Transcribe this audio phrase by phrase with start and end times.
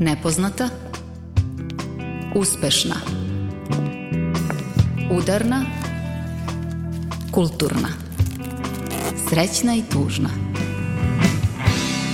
[0.00, 0.68] Nepoznata
[2.34, 2.94] Uspešna
[5.10, 5.64] Udarna
[7.32, 7.88] Kulturna
[9.28, 10.28] Srećna i tužna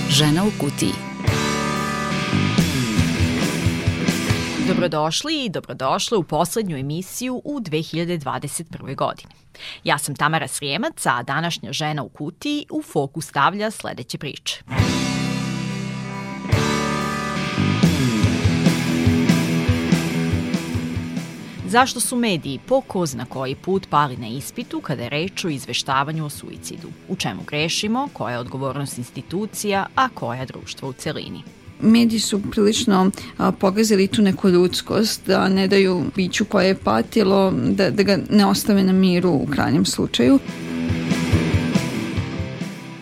[0.09, 0.91] Žena u kutiji
[4.67, 8.95] Dobrodošli i dobrodošle u poslednju emisiju u 2021.
[8.95, 9.33] godini.
[9.83, 14.63] Ja sam Tamara Srijemac, a današnja žena u kutiji u fokus stavlja sledeće priče.
[21.75, 25.49] Zašto su mediji po ko zna koji put pali na ispitu kada je reč o
[25.49, 26.87] izveštavanju o suicidu?
[27.09, 31.43] U čemu grešimo, koja je odgovornost institucija, a koja društva u celini?
[31.81, 37.51] mediji su prilično a, pogazili tu neku ljudskost, da ne daju biću koje je patilo,
[37.51, 40.39] da, da ga ne ostave na miru u krajnjem slučaju.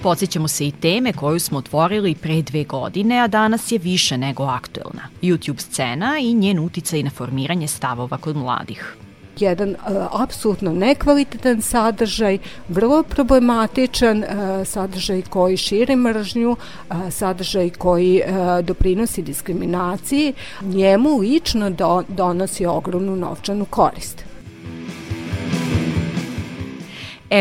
[0.04, 4.44] Podsjećamo se i teme koju smo otvorili pre dve godine, a danas je više nego
[4.44, 5.02] aktuelna.
[5.22, 8.96] YouTube scena i njen uticaj na formiranje stavova kod mladih
[9.40, 12.38] jedan uh, apsolutno nekvalitetan sadržaj,
[12.70, 18.22] vrlo problematičan uh, sadržaj koji širi mržnju, uh, sadržaj koji
[18.64, 24.33] doprinosi diskriminaciji, njemu lično do, donosi ogromnu novčanu korist.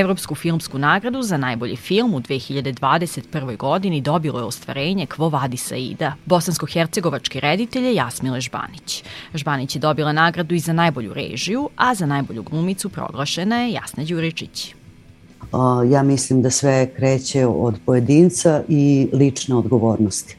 [0.00, 3.56] Evropsku filmsku nagradu za najbolji film u 2021.
[3.56, 9.04] godini dobilo je ostvarenje Kvo vadi Saida, bosansko-hercegovački reditelje Jasmile Žbanić.
[9.34, 14.04] Žbanić je dobila nagradu i za najbolju režiju, a za najbolju glumicu proglašena je Jasna
[14.04, 14.74] Đuričić.
[15.90, 20.36] Ja mislim da sve kreće od pojedinca i lične odgovornosti.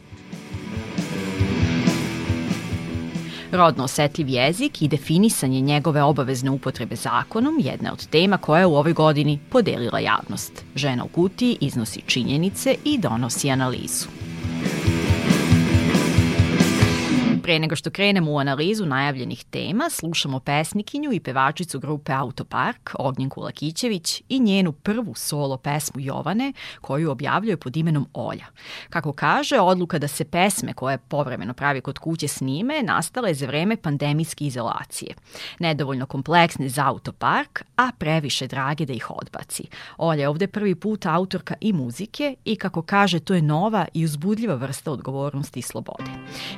[3.54, 8.66] Rodno osetljiv jezik i definisanje njegove obavezne upotrebe zakonom jedna je od tema koja je
[8.66, 10.66] u ovoj godini podelila javnost.
[10.76, 14.33] Žena u kutiji iznosi činjenice i donosi analizu.
[17.44, 23.42] Pre nego što krenemo u analizu najavljenih tema, slušamo pesnikinju i pevačicu grupe Autopark, Ognjenku
[23.42, 28.46] Lakićević, i njenu prvu solo pesmu Jovane, koju objavljuje pod imenom Olja.
[28.90, 33.46] Kako kaže, odluka da se pesme koje povremeno pravi kod kuće snime nastala je za
[33.46, 35.16] vreme pandemijske izolacije.
[35.60, 39.64] Nedovoljno kompleksne za Autopark, a previše drage da ih odbaci.
[39.98, 44.06] Olja je ovde prvi put autorka i muzike i kako kaže, to je nova i
[44.06, 46.12] uzbudljiva vrsta odgovornosti i slobode.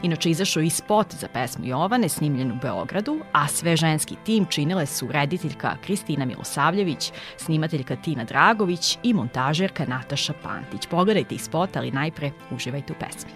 [0.04, 4.86] Inače, izašao i spot za pesmu Jovane snimljen u Beogradu, a sve ženski tim činile
[4.86, 10.88] su rediteljka Kristina Milosavljević, snimateljka Tina Dragović i montažerka Nataša Pantić.
[10.88, 13.32] Pogledajte i spot, ali najpre uživajte u pesmi.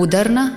[0.00, 0.50] Udarna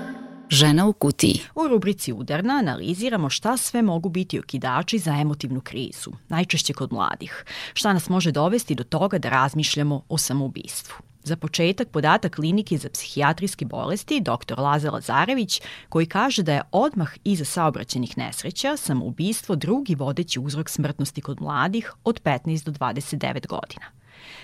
[0.49, 1.41] žena u kutiji.
[1.55, 7.45] U rubrici Udarna analiziramo šta sve mogu biti okidači za emotivnu krizu, najčešće kod mladih.
[7.73, 10.95] Šta nas može dovesti do toga da razmišljamo o samoubistvu.
[11.23, 14.59] Za početak podatak klinike za psihijatrijske bolesti dr.
[14.59, 21.21] Laza Lazarević koji kaže da je odmah iza saobraćenih nesreća samoubistvo drugi vodeći uzrok smrtnosti
[21.21, 24.00] kod mladih od 15 do 29 godina.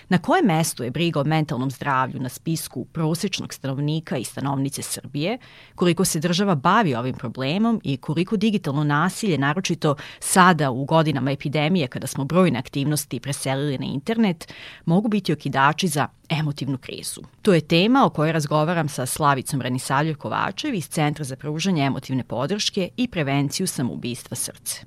[0.09, 5.38] Na koje mesto je briga o mentalnom zdravlju na spisku prosečnog stanovnika i stanovnice Srbije,
[5.75, 11.88] koliko se država bavi ovim problemom i koliko digitalno nasilje, naročito sada u godinama epidemije
[11.88, 14.54] kada smo brojne aktivnosti preselili na internet,
[14.86, 17.21] mogu biti okidači za emotivnu krizu.
[17.42, 22.24] To je tema o kojoj razgovaram sa Slavicom Ranisaljev Kovačev iz Centra za pružanje emotivne
[22.24, 24.81] podrške i prevenciju samoubistva srce.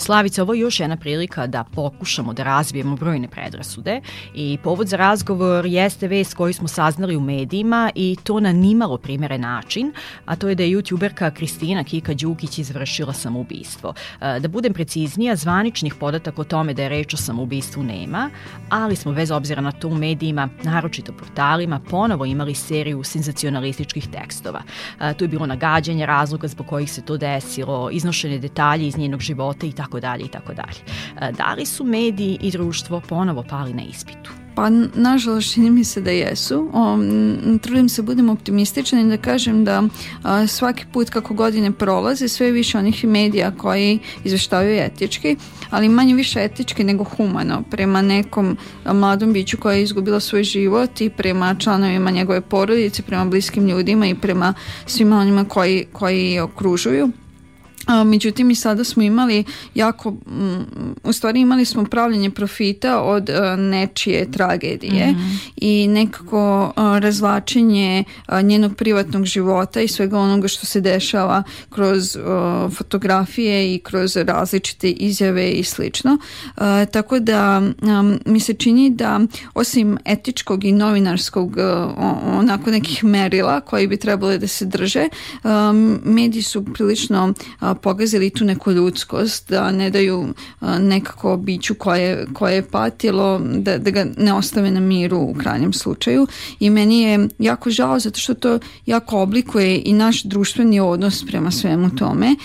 [0.00, 4.00] Slavica, ovo je još jedna prilika da pokušamo da razbijemo brojne predrasude
[4.34, 8.98] i povod za razgovor jeste vest koju smo saznali u medijima i to na nimalo
[8.98, 9.92] primere način,
[10.24, 13.94] a to je da je youtuberka Kristina Kika Đukić izvršila samoubistvo.
[14.20, 18.30] E, da budem preciznija, zvaničnih podataka o tome da je reč o samoubistvu nema,
[18.68, 24.62] ali smo bez obzira na to u medijima, naročito portalima, ponovo imali seriju senzacionalističkih tekstova.
[25.00, 29.20] E, tu je bilo nagađanje razloga zbog kojih se to desilo, iznošene detalje iz njenog
[29.20, 30.80] života i tako dalje i tako dalje.
[31.32, 34.30] Da li su mediji i društvo ponovo pali na ispitu?
[34.58, 36.70] Pa, nažalost, čini mi se da jesu.
[36.72, 36.98] O,
[37.62, 39.82] trudim se budem optimističan i da kažem da
[40.22, 45.36] a, svaki put kako godine prolaze, sve više onih medija koji izveštavaju etički,
[45.70, 48.56] ali manje više etički nego humano, prema nekom
[48.92, 54.06] mladom biću koja je izgubila svoj život i prema članovima njegove porodice, prema bliskim ljudima
[54.06, 54.54] i prema
[54.86, 57.10] svima onima koji, koji okružuju.
[57.88, 59.44] A, međutim i sada smo imali
[59.74, 60.66] jako, m,
[61.04, 65.50] u stvari imali smo pravljanje profita od a, nečije tragedije mm -hmm.
[65.56, 72.16] i nekako a, razlačenje a, njenog privatnog života i svega onoga što se dešava kroz
[72.76, 76.18] fotografije i kroz različite izjave i slično.
[76.92, 77.62] Tako da
[78.26, 79.20] mi se čini da
[79.54, 81.56] osim etičkog i novinarskog
[82.38, 85.08] onako nekih merila koji bi trebali da se drže,
[86.04, 87.34] mediji su prilično
[87.82, 90.34] pogazili tu neku ljudskost, da ne daju
[90.80, 95.72] nekako biću koje, koje je patilo, da, da ga ne ostave na miru u krajnjem
[95.72, 96.26] slučaju
[96.60, 101.50] i meni je jako žao zato što to jako oblikuje i naš društveni odnos prema
[101.50, 102.36] svemu tome.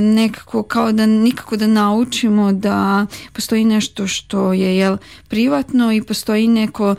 [0.00, 4.96] Nekako kao da nikako da naučimo da postoji nešto što je jel,
[5.28, 6.94] privatno i postoji neko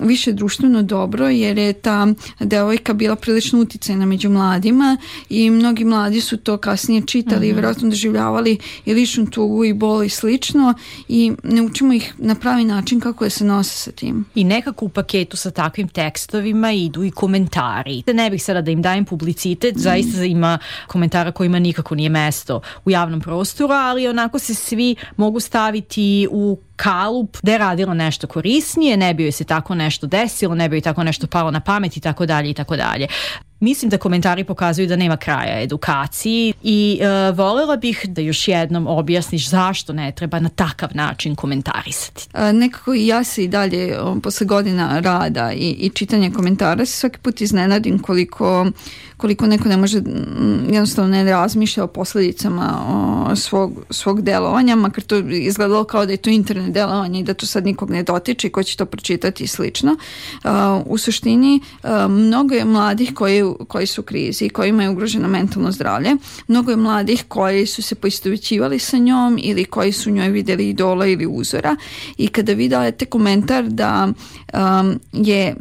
[0.00, 2.06] više društveno dobro jer je ta
[2.40, 4.96] devojka bila prilično uticajna među mladima
[5.28, 6.75] i mnogi mladi su to kasnije
[7.06, 7.54] čitali mm -hmm.
[7.54, 10.74] vjerojatno doživljavali i ličnu tugu i bol i slično
[11.08, 14.24] i ne učimo ih na pravi način kako da se nose sa tim.
[14.34, 18.02] I nekako u paketu sa takvim tekstovima idu i komentari.
[18.06, 19.78] Ne bih sada da im dajem publicitet, mm.
[19.78, 25.40] zaista ima komentara kojima nikako nije mesto u javnom prostoru, ali onako se svi mogu
[25.40, 30.54] staviti u kalup da je radila nešto korisnije, ne bi joj se tako nešto desilo,
[30.54, 33.06] ne bi joj tako nešto palo na pamet i tako dalje i tako dalje.
[33.60, 38.86] Mislim da komentari pokazuju da nema kraja edukaciji i e, volela bih da još jednom
[38.86, 42.28] objasniš zašto ne treba na takav način komentarisati.
[42.32, 47.18] A, nekako ja se i dalje posle godina rada i, i čitanja komentara se svaki
[47.18, 48.66] put iznenadim koliko
[49.16, 50.02] koliko neko ne može
[50.70, 56.16] jednostavno ne razmišlja o posledicama o, svog, svog delovanja, makar to izgledalo kao da je
[56.16, 59.44] to internet delovanje i da to sad nikog ne dotiče i ko će to pročitati
[59.44, 59.96] i slično.
[60.86, 61.60] U suštini
[62.08, 66.16] mnogo je mladih koji koji su u krizi koji imaju ugroženo mentalno zdravlje.
[66.48, 71.06] Mnogo je mladih koji su se poistovećivali sa njom ili koji su njoj videli idola
[71.06, 71.76] ili uzora
[72.18, 74.08] i kada vi dajete komentar da
[74.54, 75.56] um, je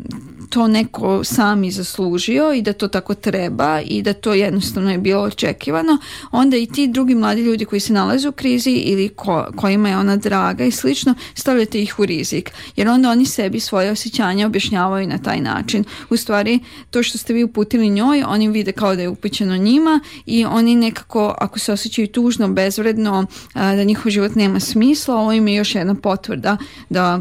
[0.55, 5.24] to neko sami zaslužio i da to tako treba i da to jednostavno je bilo
[5.24, 5.97] očekivano,
[6.31, 9.97] onda i ti drugi mladi ljudi koji se nalaze u krizi ili ko, kojima je
[9.97, 12.51] ona draga i slično, stavljate ih u rizik.
[12.75, 15.83] Jer onda oni sebi svoje osjećanja objašnjavaju na taj način.
[16.09, 16.59] U stvari,
[16.91, 20.75] to što ste vi uputili njoj, oni vide kao da je upućeno njima i oni
[20.75, 25.75] nekako, ako se osjećaju tužno, bezvredno, da njihov život nema smisla, ovo im je još
[25.75, 26.57] jedna potvrda
[26.89, 27.19] da,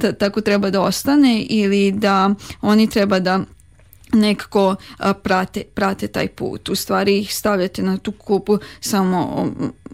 [0.00, 3.40] da tako treba da ostane ili da oni treba da
[4.12, 4.76] nekako
[5.22, 6.68] prate, prate taj put.
[6.68, 9.48] U stvari ih stavljate na tu kupu samo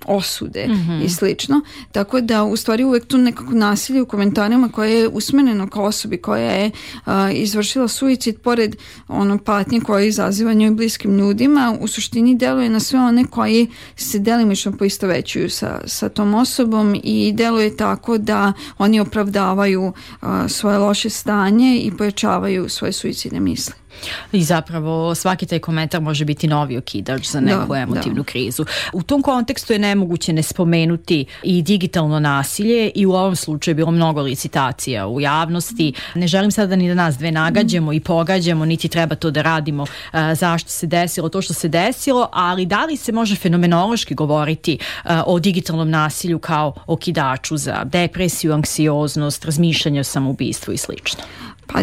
[0.06, 1.04] osude mm -hmm.
[1.04, 1.60] i slično.
[1.92, 6.16] Tako da u stvari uvek tu nekako nasilje u komentarima koje je usmereno kao osobi
[6.16, 6.70] koja je
[7.04, 8.76] a, izvršila suicid pored
[9.08, 14.18] ono patnje koje izaziva njoj bliskim ljudima u suštini deluje na sve one koji se
[14.18, 21.10] delimično poistovećuju sa, sa tom osobom i deluje tako da oni opravdavaju a, svoje loše
[21.10, 23.74] stanje i pojačavaju svoje suicidne misli.
[24.32, 28.24] I zapravo svaki taj komentar može biti novi okidač za neku da, emotivnu da.
[28.24, 28.64] krizu.
[28.92, 33.74] U tom kontekstu je nemoguće ne spomenuti i digitalno nasilje i u ovom slučaju je
[33.74, 35.92] bilo mnogo licitacija u javnosti.
[36.14, 39.82] Ne želim sada ni da nas dve nagađamo i pogađamo, niti treba to da radimo
[39.82, 39.88] uh,
[40.34, 45.10] zašto se desilo to što se desilo, ali da li se može fenomenološki govoriti uh,
[45.26, 51.22] o digitalnom nasilju kao okidaču za depresiju, anksioznost, razmišljanje o samoubistvu i slično?
[51.72, 51.78] Pa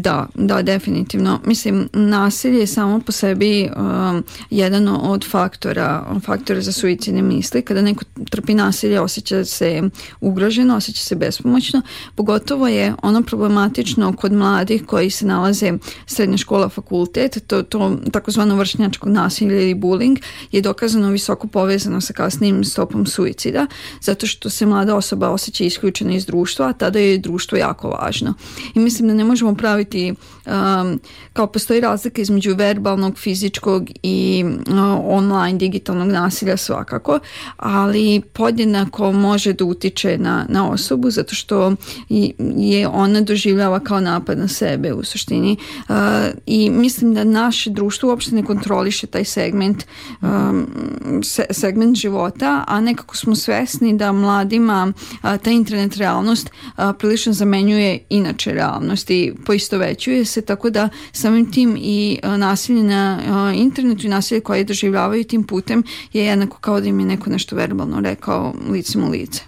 [0.00, 1.40] da, da, definitivno.
[1.44, 7.62] Mislim, nasilje je samo po sebi um, jedan od faktora, faktora za suicidne misli.
[7.62, 9.82] Kada neko trpi nasilje, osjeća se
[10.20, 11.82] ugroženo, osjeća se bespomoćno.
[12.14, 15.72] Pogotovo je ono problematično kod mladih koji se nalaze
[16.06, 22.12] srednja škola, fakultet, to, to takozvano vršnjačko nasilje ili bullying je dokazano visoko povezano sa
[22.12, 23.66] kasnim stopom suicida,
[24.00, 28.34] zato što se mlada osoba osjeća isključena iz društva, a tada je društvo jako važno.
[28.74, 30.14] I mislim da ne možemo praviti
[30.46, 31.00] um,
[31.32, 37.18] kao postoji razlika između verbalnog, fizičkog i uh, online digitalnog nasilja svakako,
[37.56, 41.72] ali podjednako može da utiče na, na osobu zato što
[42.56, 45.56] je ona doživljava kao napad na sebe u suštini.
[45.88, 45.96] Uh,
[46.46, 49.84] i mislim da naše društvo uopšte ne kontroliše taj segment
[50.22, 50.66] um,
[51.22, 57.32] se, segment života, a nekako smo svesni da mladima uh, ta internet realnost uh, prilično
[57.32, 64.10] zamenjuje inače realnost i poistovećuje se, tako da samim tim i nasilje na internetu i
[64.10, 65.82] nasilje koje doživljavaju tim putem
[66.12, 69.42] je jednako kao da im je neko nešto verbalno rekao licem u lice.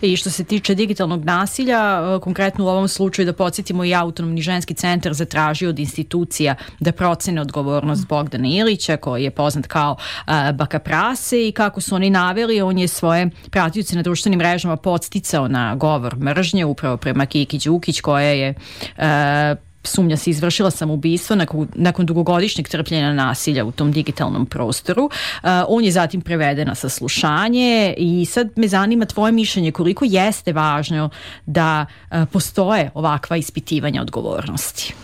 [0.00, 4.74] I što se tiče digitalnog nasilja, konkretno u ovom slučaju da podsjetimo i autonomni ženski
[4.74, 9.96] centar zatražio od institucija da procene odgovornost Bogdana Ilića, koji je poznat kao
[10.26, 14.76] uh, baka prase i kako su oni naveli, on je svoje pratioce na društvenim mrežama
[14.76, 18.54] podsticao na govor mržnje upravo prema Kiki Đukić koja je
[18.96, 25.04] uh, sumnja se izvršila samoubistvo nakon, nakon dugogodišnjeg trpljenja nasilja u tom digitalnom prostoru.
[25.04, 30.52] Uh, on je zatim preveden na saslušanje i sad me zanima tvoje mišljenje koliko jeste
[30.52, 31.10] važno
[31.46, 34.94] da uh, postoje ovakva ispitivanja odgovornosti.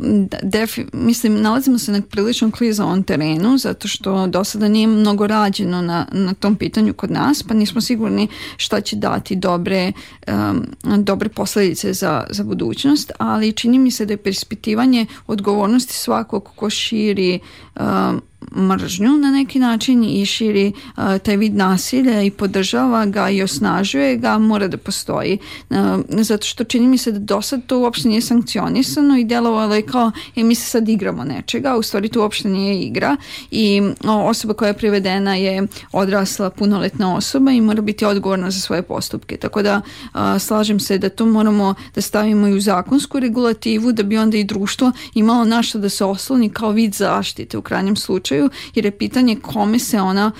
[0.00, 5.26] Da, defi, mislim, nalazimo se na prilično klizavom terenu zato što do sada nije mnogo
[5.26, 9.92] rađeno na, na tom pitanju kod nas, pa nismo sigurni šta će dati dobre,
[10.26, 10.66] um,
[11.04, 16.70] dobre posledice za, za budućnost, ali čini mi se da je preispitivanje odgovornosti svakog ko
[16.70, 17.38] širi
[17.80, 18.22] um,
[18.56, 24.16] mržnju na neki način i širi uh, taj vid nasilja i podržava ga i osnažuje
[24.16, 25.38] ga, mora da postoji.
[25.70, 25.76] Uh,
[26.08, 29.82] zato što čini mi se da do sad to uopšte nije sankcionisano i delovalo je
[29.82, 33.16] kao, e, mi se sad igramo nečega, u stvari to uopšte nije igra
[33.50, 38.82] i osoba koja je privedena je odrasla punoletna osoba i mora biti odgovorna za svoje
[38.82, 39.36] postupke.
[39.36, 39.80] Tako da
[40.14, 44.36] uh, slažem se da to moramo da stavimo i u zakonsku regulativu da bi onda
[44.36, 48.84] i društvo imalo našto da se osloni kao vid zaštite u krajnjem slučaju slučaju, jer
[48.84, 50.30] je pitanje kome se ona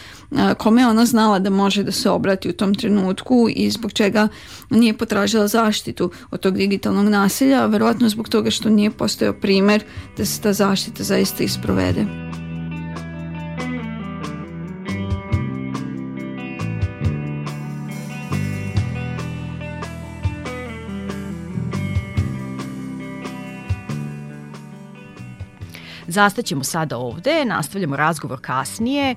[0.59, 4.28] kome ona znala da može da se obrati u tom trenutku i zbog čega
[4.71, 9.85] nije potražila zaštitu od tog digitalnog nasilja, verovatno zbog toga što nije postojao primer
[10.16, 12.27] da se ta zaštita zaista isprovede.
[26.18, 29.10] Zastaćemo sada ovde, nastavljamo razgovor kasnije.
[29.10, 29.16] E,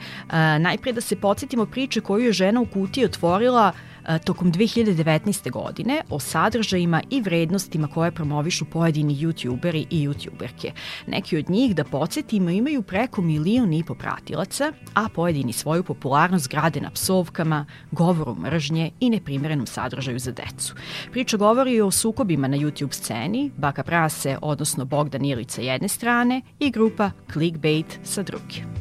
[0.59, 3.90] najpre da se podsjetimo priče koju je žena u kutiji otvorila E,
[4.25, 5.51] tokom 2019.
[5.51, 10.71] godine o sadržajima i vrednostima koje promovišu pojedini youtuberi i youtuberke.
[11.07, 16.49] Neki od njih, da podsjetimo, imaju preko milion i po pratilaca, a pojedini svoju popularnost
[16.49, 20.75] grade na psovkama, govoru mržnje i neprimerenom sadržaju za decu.
[21.11, 26.41] Priča govori o sukobima na YouTube sceni, Baka Prase, odnosno Bogdan Ilić sa jedne strane
[26.59, 28.80] i grupa Clickbait sa druge.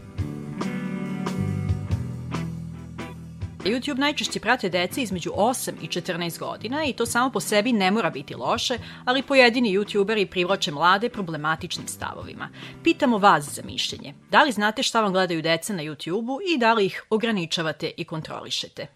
[3.65, 7.91] YouTube najčešće prate dece između 8 i 14 godina i to samo po sebi ne
[7.91, 12.49] mora biti loše, ali pojedini youtuberi privlače mlade problematičnim stavovima.
[12.85, 14.15] Pitamo vas za mišljenje.
[14.31, 18.05] Da li znate šta vam gledaju deca na YouTubeu i da li ih ograničavate i
[18.05, 18.87] kontrolišete?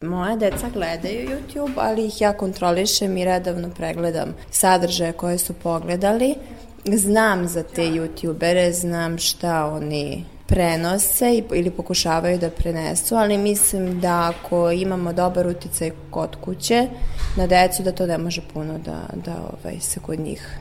[0.00, 6.34] Moja deca gledaju YouTube, ali ih ja kontrolišem i redovno pregledam sadržaje koje su pogledali
[6.84, 14.32] znam za te youtubere, znam šta oni prenose ili pokušavaju da prenesu, ali mislim da
[14.34, 16.88] ako imamo dobar uticaj kod kuće
[17.36, 20.58] na decu, da to ne može puno da, da ovaj, se kod njih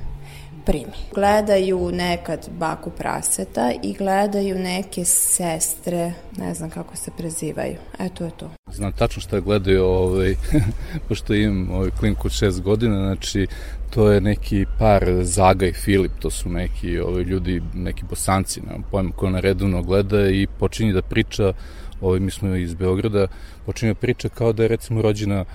[0.67, 0.93] primi.
[1.15, 7.75] Gledaju nekad baku praseta i gledaju neke sestre, ne znam kako se prezivaju.
[7.99, 8.51] Eto je to.
[8.71, 10.35] Znam tačno šta gledaju, ovaj,
[11.07, 13.47] pošto imam ovaj klinku od šest godina, znači
[13.89, 18.83] to je neki par Zaga i Filip, to su neki ovaj, ljudi, neki bosanci, nemam
[18.91, 21.53] pojma, ko na redovno gleda i počinje da priča,
[22.01, 23.27] ovaj, mi smo iz Beograda,
[23.65, 25.45] počinje da priča kao da je recimo rođena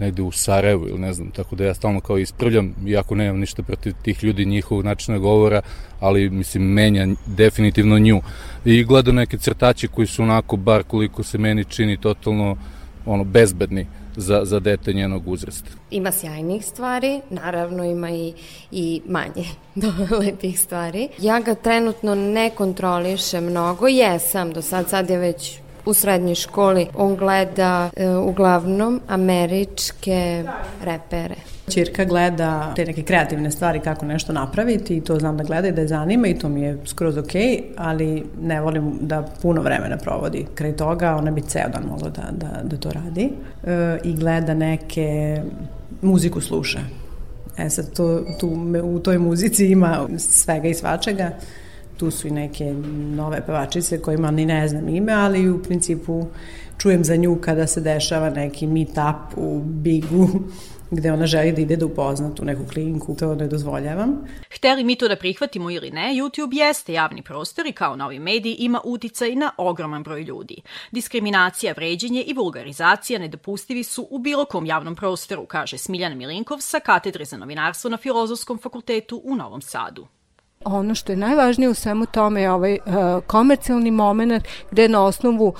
[0.00, 3.62] negde u Sarajevu ili ne znam, tako da ja stalno kao ispravljam, iako nemam ništa
[3.62, 5.62] protiv tih ljudi, njihovog načina govora,
[6.00, 8.20] ali mislim menja definitivno nju.
[8.64, 12.56] I gleda neke crtače koji su onako, bar koliko se meni čini, totalno
[13.06, 15.70] ono, bezbedni za, za dete njenog uzrasta.
[15.90, 18.32] Ima sjajnih stvari, naravno ima i,
[18.70, 19.44] i manje
[20.20, 21.08] lepih stvari.
[21.18, 26.86] Ja ga trenutno ne kontrolišem mnogo, jesam, do sad, sad je već u srednjoj školi.
[26.94, 30.44] On gleda e, uglavnom američke
[30.82, 31.34] repere.
[31.68, 35.72] Čirka gleda te neke kreativne stvari kako nešto napraviti i to znam da gleda i
[35.72, 37.32] da je zanima i to mi je skroz ok,
[37.76, 42.22] ali ne volim da puno vremena provodi kraj toga, ona bi ceo dan mogla da,
[42.30, 43.30] da, da to radi
[43.64, 45.40] e, i gleda neke
[46.02, 46.80] muziku sluša.
[47.58, 48.48] E sad, to, tu,
[48.84, 51.30] u toj muzici ima svega i svačega
[52.00, 52.74] tu su i neke
[53.14, 56.26] nove pevačice kojima ni ne znam ime, ali u principu
[56.78, 60.28] čujem za nju kada se dešava neki meet-up u Bigu
[60.90, 64.24] gde ona želi da ide da upozna tu neku kliniku, to ne dozvoljavam.
[64.54, 68.56] Hteli mi to da prihvatimo ili ne, YouTube jeste javni prostor i kao novi mediji
[68.58, 70.62] ima uticaj na ogroman broj ljudi.
[70.90, 76.80] Diskriminacija, vređenje i vulgarizacija nedopustivi su u bilo kom javnom prostoru, kaže Smiljana Milinkov sa
[76.80, 80.06] katedre za novinarstvo na Filozofskom fakultetu u Novom Sadu.
[80.64, 85.46] Ono što je najvažnije u svemu tome je ovaj uh, komercijalni moment gde na osnovu
[85.46, 85.54] uh,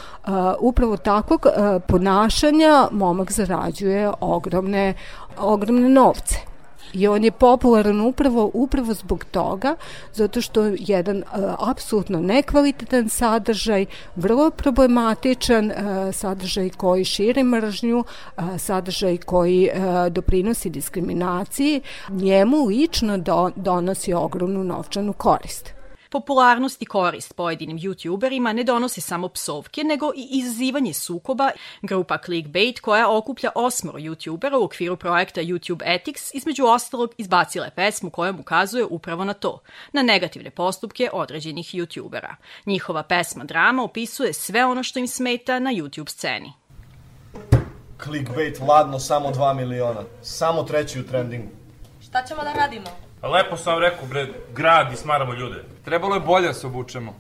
[0.60, 4.94] upravo takvog uh, ponašanja momak zarađuje ogromne,
[5.38, 6.49] ogromne novce.
[6.92, 9.76] I on je popularan upravo, upravo zbog toga,
[10.12, 11.24] zato što je jedan uh,
[11.58, 15.74] apsolutno nekvalitetan sadržaj, vrlo problematičan uh,
[16.14, 24.64] sadržaj koji širi mržnju, uh, sadržaj koji uh, doprinosi diskriminaciji, njemu lično do, donosi ogromnu
[24.64, 25.79] novčanu korist.
[26.10, 31.50] Popularnost i korist pojedinim youtuberima ne donose samo psovke, nego i izazivanje sukoba.
[31.82, 37.70] Grupa Clickbait, koja okuplja osmoro youtubera u okviru projekta YouTube Ethics, između ostalog izbacila je
[37.70, 39.60] pesmu kojom ukazuje upravo na to,
[39.92, 42.34] na negativne postupke određenih youtubera.
[42.66, 46.52] Njihova pesma Drama opisuje sve ono što im smeta na YouTube sceni.
[48.04, 50.02] Clickbait ladno samo 2 miliona.
[50.22, 51.48] Samo treći u trendingu.
[52.02, 52.86] Šta ćemo da radimo?
[53.22, 55.64] Lepo sam rekao, bre, grad i smaramo ljude.
[55.84, 57.14] Trebalo je bolje da se obučemo.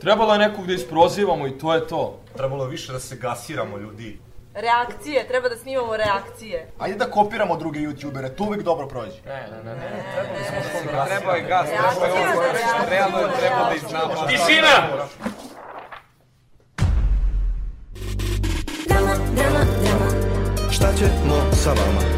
[0.00, 2.20] Trebalo je nekog da isprozivamo i to je to.
[2.36, 4.18] Trebalo je više da se gasiramo ljudi.
[4.54, 6.68] Reakcije, treba da snimamo reakcije.
[6.78, 9.20] Ajde da kopiramo druge youtubere, to uvek dobro prođe.
[9.26, 10.04] Ne, ne, ne, ne.
[10.14, 12.42] Trebali smo da Treba je gas, treba je ovo
[12.90, 14.26] realno je treba da iznamo.
[14.28, 15.06] Tišina!
[18.86, 20.70] Drama, drama, drama.
[20.70, 22.15] Šta ćemo sa vama?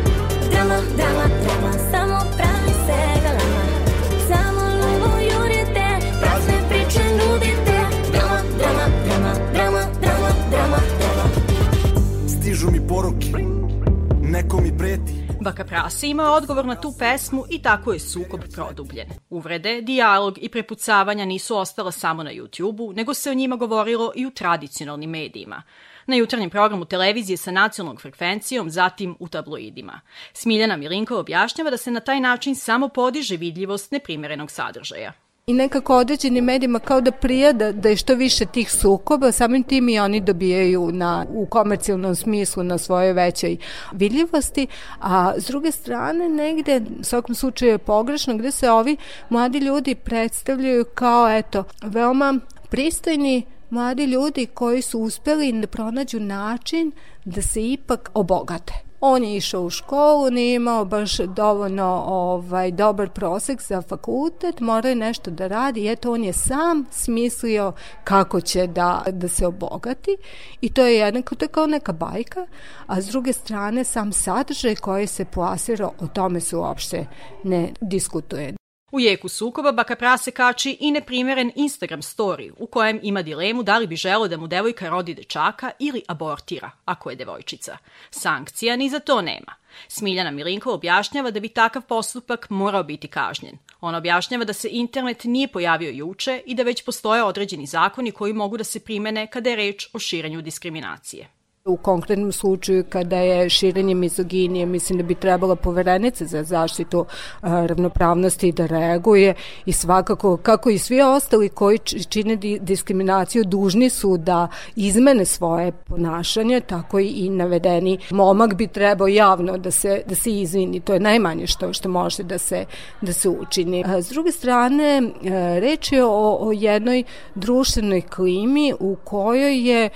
[14.48, 15.12] Neko mi preti.
[15.40, 19.08] Baka Prase ima odgovor na tu pesmu i tako je sukob produbljen.
[19.30, 24.26] Uvrede, dijalog i prepucavanja nisu ostala samo na YouTube-u, nego se o njima govorilo i
[24.26, 25.62] u tradicionalnim medijima
[26.06, 30.00] na jutarnjem programu televizije sa nacionalnom frekvencijom, zatim u tabloidima.
[30.32, 35.12] Smiljana Milinko objašnjava da se na taj način samo podiže vidljivost neprimerenog sadržaja
[35.48, 39.62] i nekako određenim medijima kao da prija da, da je što više tih sukoba, samim
[39.62, 43.56] tim i oni dobijaju na, u komercijalnom smislu na svojoj većoj
[43.92, 44.66] vidljivosti,
[45.00, 48.96] a s druge strane negde, u svakom slučaju je pogrešno, gde se ovi
[49.28, 52.38] mladi ljudi predstavljaju kao, eto, veoma
[52.70, 56.92] pristojni, mladi ljudi koji su uspeli da pronađu način
[57.24, 58.87] da se ipak obogate.
[59.00, 64.88] On je išao u školu, nije imao baš dovoljno ovaj, dobar prosek za fakultet, morao
[64.88, 67.72] je nešto da radi i eto on je sam smislio
[68.04, 70.16] kako će da, da se obogati
[70.60, 72.46] i to je jednako, to je kao neka bajka,
[72.86, 77.06] a s druge strane sam sadržaj koji se plasira, o tome se uopšte
[77.44, 78.57] ne diskutuje.
[78.90, 83.78] U jeku sukoba baka prase kači i neprimeren Instagram story u kojem ima dilemu da
[83.78, 87.76] li bi želo da mu devojka rodi dečaka ili abortira, ako je devojčica.
[88.10, 89.54] Sankcija ni za to nema.
[89.88, 93.58] Smiljana Milinkova objašnjava da bi takav postupak morao biti kažnjen.
[93.80, 98.32] Ona objašnjava da se internet nije pojavio juče i da već postoje određeni zakoni koji
[98.32, 101.37] mogu da se primene kada je reč o širenju diskriminacije.
[101.68, 107.06] U konkretnom slučaju kada je širenje mizoginije, mislim da bi trebala poverenica za zaštitu
[107.42, 109.34] ravnopravnosti da reaguje
[109.66, 111.78] i svakako, kako i svi ostali koji
[112.08, 119.08] čine di, diskriminaciju, dužni su da izmene svoje ponašanje, tako i navedeni momak bi trebao
[119.08, 120.80] javno da se, da se izvini.
[120.80, 122.64] To je najmanje što, što može da se,
[123.00, 123.84] da se učini.
[123.98, 127.02] S druge strane, a, reč je o, o jednoj
[127.34, 129.88] društvenoj klimi u kojoj je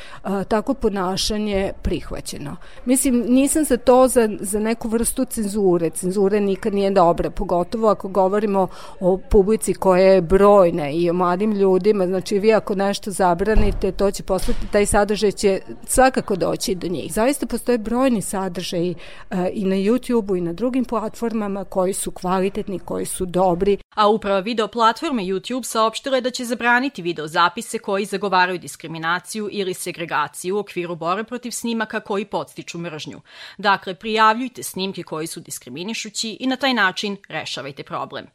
[0.48, 2.56] tako ponašanje prihvaćeno.
[2.84, 5.90] Mislim, nisam za to za, za neku vrstu cenzure.
[5.90, 8.68] Cenzure nikad nije dobra, pogotovo ako govorimo
[9.00, 12.06] o publici koja je brojna i o mladim ljudima.
[12.06, 17.12] Znači, vi ako nešto zabranite, to će poslati, taj sadržaj će svakako doći do njih.
[17.12, 18.94] Zaista postoje brojni sadržaji
[19.30, 23.78] uh, i na YouTube-u i na drugim platformama koji su kvalitetni, koji su dobri.
[23.94, 29.48] A uprava video platforme YouTube saopštila je da će zabraniti video zapise koji zagovaraju diskriminaciju
[29.52, 33.20] ili segregaciju u okviru bore protiv snimaka koji podstiču mržnju.
[33.58, 38.26] Dakle, prijavljujte snimke koji su diskriminišući i na taj način rešavajte problem.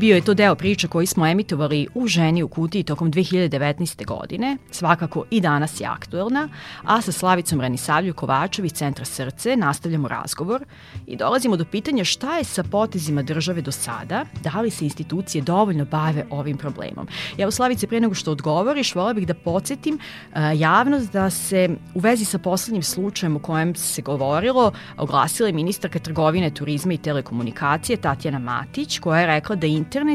[0.00, 4.06] Bio je to deo priče koji smo emitovali u Ženi u kutiji tokom 2019.
[4.06, 6.48] godine, svakako i danas je aktuelna,
[6.84, 10.64] a sa Slavicom Ranisavlju Kovačević Centra Srce nastavljamo razgovor
[11.06, 15.42] i dolazimo do pitanja šta je sa potezima države do sada, da li se institucije
[15.42, 17.08] dovoljno bave ovim problemom.
[17.48, 22.00] U Slavice, pre nego što odgovoriš, vola bih da podsjetim uh, javnost da se u
[22.00, 27.96] vezi sa poslednjim slučajem u kojem se govorilo, oglasila je ministarka trgovine, turizma i telekomunikacije
[27.96, 29.66] Tatjana Matić, koja je rekla da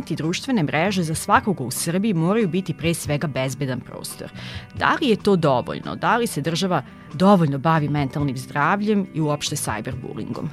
[0.09, 4.31] i društvene mreže za svakoga u Srbiji moraju biti pre svega bezbedan prostor.
[4.75, 5.95] Da li je to dovoljno?
[5.95, 6.83] Da li se država
[7.13, 10.47] dovoljno bavi mentalnim zdravljem i uopšte cyberbullyingom?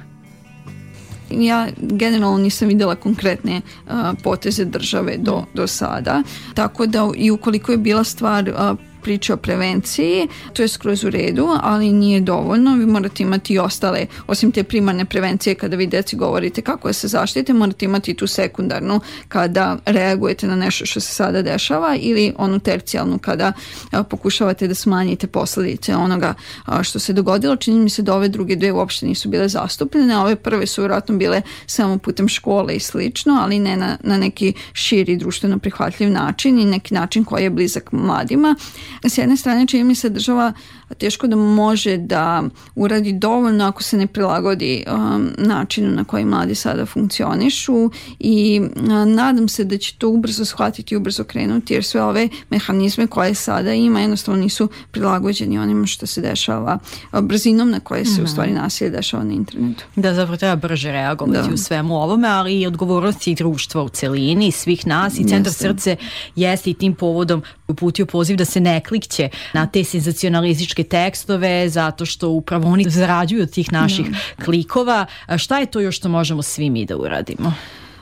[1.29, 7.71] ja generalno nisam videla konkretne uh, poteze države do, do sada, tako da i ukoliko
[7.71, 12.75] je bila stvar uh, priče o prevenciji, to je skroz u redu, ali nije dovoljno.
[12.75, 16.93] Vi morate imati i ostale, osim te primarne prevencije kada vi deci govorite kako da
[16.93, 22.33] se zaštite, morate imati tu sekundarnu kada reagujete na nešto što se sada dešava ili
[22.37, 23.53] onu tercijalnu kada
[23.91, 26.33] a, pokušavate da smanjite posledice onoga
[26.65, 27.55] a, što se dogodilo.
[27.55, 31.17] Čini mi se da ove druge dve uopšte nisu bile zastupljene, ove prve su vjerojatno
[31.17, 36.59] bile samo putem škole i slično, ali ne na, na neki širi društveno prihvatljiv način
[36.59, 38.55] i neki način koji je blizak mladima
[39.03, 40.53] s jedne strane čini mi se država
[40.93, 42.43] teško da može da
[42.75, 48.87] uradi dovoljno ako se ne prilagodi um, načinu na koji mladi sada funkcionišu i uh,
[49.07, 53.33] nadam se da će to ubrzo shvatiti i ubrzo krenuti jer sve ove mehanizme koje
[53.33, 56.77] sada ima jednostavno nisu prilagođeni onim što se dešava
[57.13, 59.83] uh, brzinom na koje se mm u stvari nasilje dešava na internetu.
[59.95, 61.53] Da, zapravo treba brže reagovati da.
[61.53, 65.67] u svemu ovome, ali i odgovornosti društva u celini, svih nas i Centar jeste.
[65.67, 65.95] srce
[66.35, 72.05] jeste i tim povodom uputio poziv da se ne klikće na te senzacionalističke tekstove zato
[72.05, 74.43] što upravo oni zarađuju od tih naših da.
[74.45, 75.05] klikova.
[75.37, 77.53] Šta je to još što možemo svi mi da uradimo?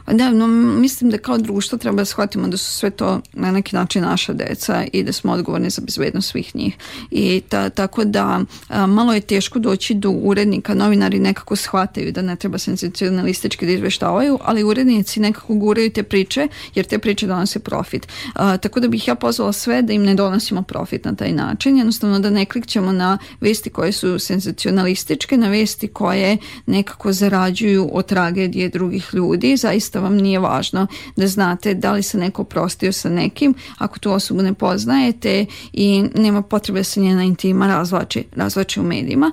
[0.07, 3.75] Da, no, mislim da kao društvo treba da shvatimo da su sve to na neki
[3.75, 6.77] način naša deca i da smo odgovorni za bezbednost svih njih.
[7.11, 12.21] I ta, tako da a, malo je teško doći do urednika, novinari nekako shvataju da
[12.21, 17.59] ne treba sensacionalistički da izveštavaju, ali urednici nekako guraju te priče jer te priče donose
[17.59, 18.07] profit.
[18.33, 21.77] A, tako da bih ja pozvala sve da im ne donosimo profit na taj način,
[21.77, 28.05] jednostavno da ne klikćemo na vesti koje su sensacionalističke, na vesti koje nekako zarađuju od
[28.05, 33.09] tragedije drugih ljudi, zaista vam nije važno da znate da li se neko prostio sa
[33.09, 38.79] nekim, ako tu osobu ne poznajete i nema potrebe da se njena intima razvlači, razvlači
[38.79, 39.31] u medijima.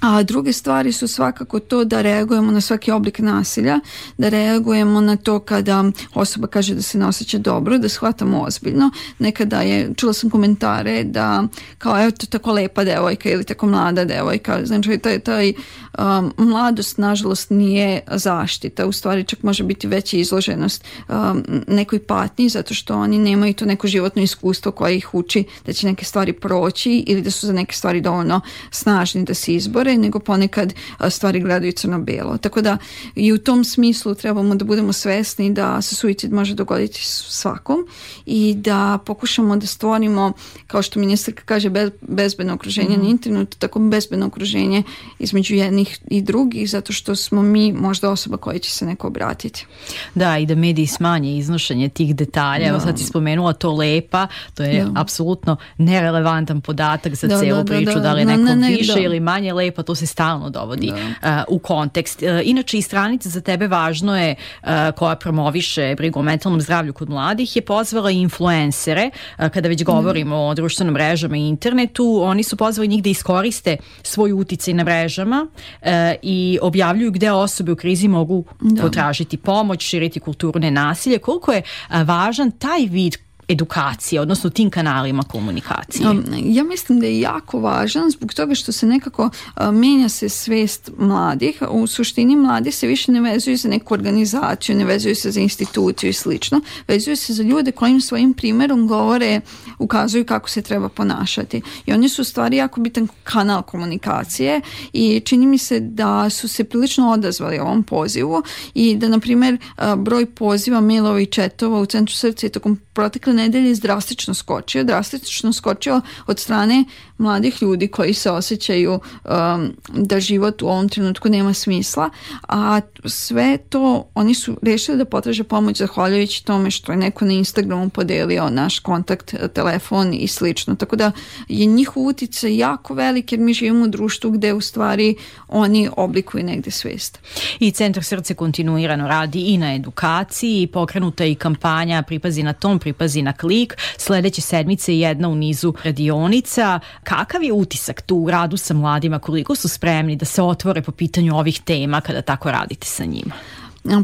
[0.00, 3.80] A druge stvari su svakako to da reagujemo na svaki oblik nasilja,
[4.18, 8.90] da reagujemo na to kada osoba kaže da se ne osjeća dobro, da shvatamo ozbiljno.
[9.18, 11.44] Nekada je, čula sam komentare da
[11.78, 15.52] kao evo to tako lepa devojka ili tako mlada devojka, znači taj, taj
[15.98, 22.48] um, mladost nažalost nije zaštita, u stvari čak može biti veća izloženost um, nekoj patnji
[22.48, 26.32] zato što oni nemaju to neko životno iskustvo koje ih uči da će neke stvari
[26.32, 30.74] proći ili da su za neke stvari dovoljno snažni da se izbore nego ponekad
[31.10, 32.38] stvari gledaju crno-belo.
[32.38, 32.78] Tako da
[33.14, 37.86] i u tom smislu trebamo da budemo svesni da se suicid može dogoditi svakom
[38.26, 40.32] i da pokušamo da stvorimo,
[40.66, 43.02] kao što ministarka kaže, bez, bezbedno okruženje mm.
[43.02, 44.82] na internetu, tako bezbedno okruženje
[45.18, 49.66] između jednih i drugih, zato što smo mi možda osoba koja će se neko obratiti.
[50.14, 52.64] Da, i da mediji smanje iznošenje tih detalja.
[52.64, 52.70] Da.
[52.70, 55.00] Evo sad si spomenula to lepa, to je da.
[55.00, 58.68] apsolutno nerelevantan podatak za da, celu da, priču, da, da, da li je neko ne,
[58.68, 59.00] više da.
[59.00, 60.92] ili manje lepa, to se stalno dovodi
[61.22, 61.44] da.
[61.48, 62.22] uh, u kontekst.
[62.22, 66.92] Uh, inače, i stranica za tebe važno je uh, koja promoviše brigu o mentalnom zdravlju
[66.92, 70.48] kod mladih je pozvala influencere, uh, kada već govorimo mm.
[70.48, 75.46] o društvenom mrežama i internetu, oni su pozvali njih da iskoriste svoj uticaj na mrežama
[75.82, 75.88] uh,
[76.22, 78.82] i objavljuju gde osobe u krizi mogu da.
[78.82, 81.18] potražiti pomoć, širiti kulturu nenasilje.
[81.18, 83.16] Koliko je uh, važan taj vid
[83.48, 86.08] edukacije, odnosno tim kanalima komunikacije?
[86.44, 90.90] Ja mislim da je jako važan zbog toga što se nekako uh, menja se svest
[90.98, 91.62] mladih.
[91.70, 96.10] U suštini mladi se više ne vezuju za neku organizaciju, ne vezuju se za instituciju
[96.10, 96.60] i slično.
[96.88, 99.40] Vezuju se za ljude kojim svojim primerom govore,
[99.78, 101.62] ukazuju kako se treba ponašati.
[101.86, 104.60] I oni su u stvari jako bitan kanal komunikacije
[104.92, 108.42] i čini mi se da su se prilično odazvali ovom pozivu
[108.74, 109.58] i da, na primer,
[109.96, 115.52] broj poziva, mailova i četova u Centru srca je tokom protekle nedelje drastično skočio, drastično
[115.52, 116.84] skočio od strane
[117.18, 118.92] mladih ljudi koji se osjećaju
[119.24, 122.10] um, da život u ovom trenutku nema smisla,
[122.48, 127.32] a sve to oni su rešili da potraže pomoć zahvaljujući tome što je neko na
[127.32, 130.74] Instagramu podelio naš kontakt, telefon i slično.
[130.74, 131.12] Tako da
[131.48, 135.16] je njihov uticaj jako velik jer mi živimo u društvu gde u stvari
[135.48, 137.18] oni oblikuju negde svest.
[137.58, 143.22] I Centar srce kontinuirano radi i na edukaciji, pokrenuta i kampanja Pripazi na tom, pripazi
[143.22, 143.76] na klik.
[143.96, 146.80] Sledeće sedmice jedna u nizu radionica.
[147.04, 149.18] Kakav je utisak tu u radu sa mladima?
[149.18, 153.34] Koliko su spremni da se otvore po pitanju ovih tema kada tako radite sa njima?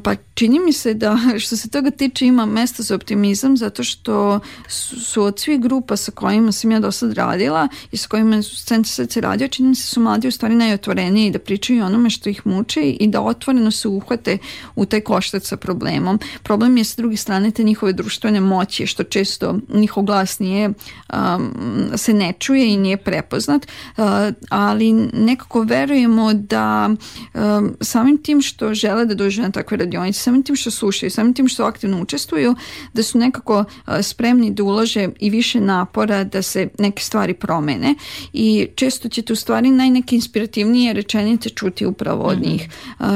[0.04, 4.40] Pa čini mi se da što se toga tiče ima mesta za optimizam zato što
[4.68, 8.56] su, od svih grupa sa kojima sam ja do sad radila i sa kojima su
[8.64, 12.28] Centar srce radio, čini mi se su mladi u stvari najotvoreniji da pričaju onome što
[12.28, 14.38] ih muči i da otvoreno se uhvate
[14.76, 16.18] u taj koštac sa problemom.
[16.42, 21.54] Problem je s druge strane te njihove društvene moći što često njihov glas nije um,
[21.96, 23.66] se ne čuje i nije prepoznat,
[23.96, 24.04] uh,
[24.50, 26.90] ali nekako verujemo da
[27.34, 31.34] um, samim tim što žele da dođu na takve radionice, samim tim što slušaju, samim
[31.34, 32.54] tim što aktivno učestvuju,
[32.92, 33.64] da su nekako
[34.02, 37.94] spremni da ulože i više napora da se neke stvari promene
[38.32, 42.46] i često ćete u stvari najneke inspirativnije rečenice čuti upravo od -hmm.
[42.46, 42.68] njih,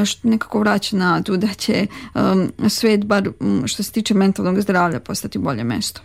[0.04, 3.30] što nekako vraća nadu da će um, svet, bar
[3.66, 6.00] što se tiče mentalnog zdravlja, postati bolje mesto.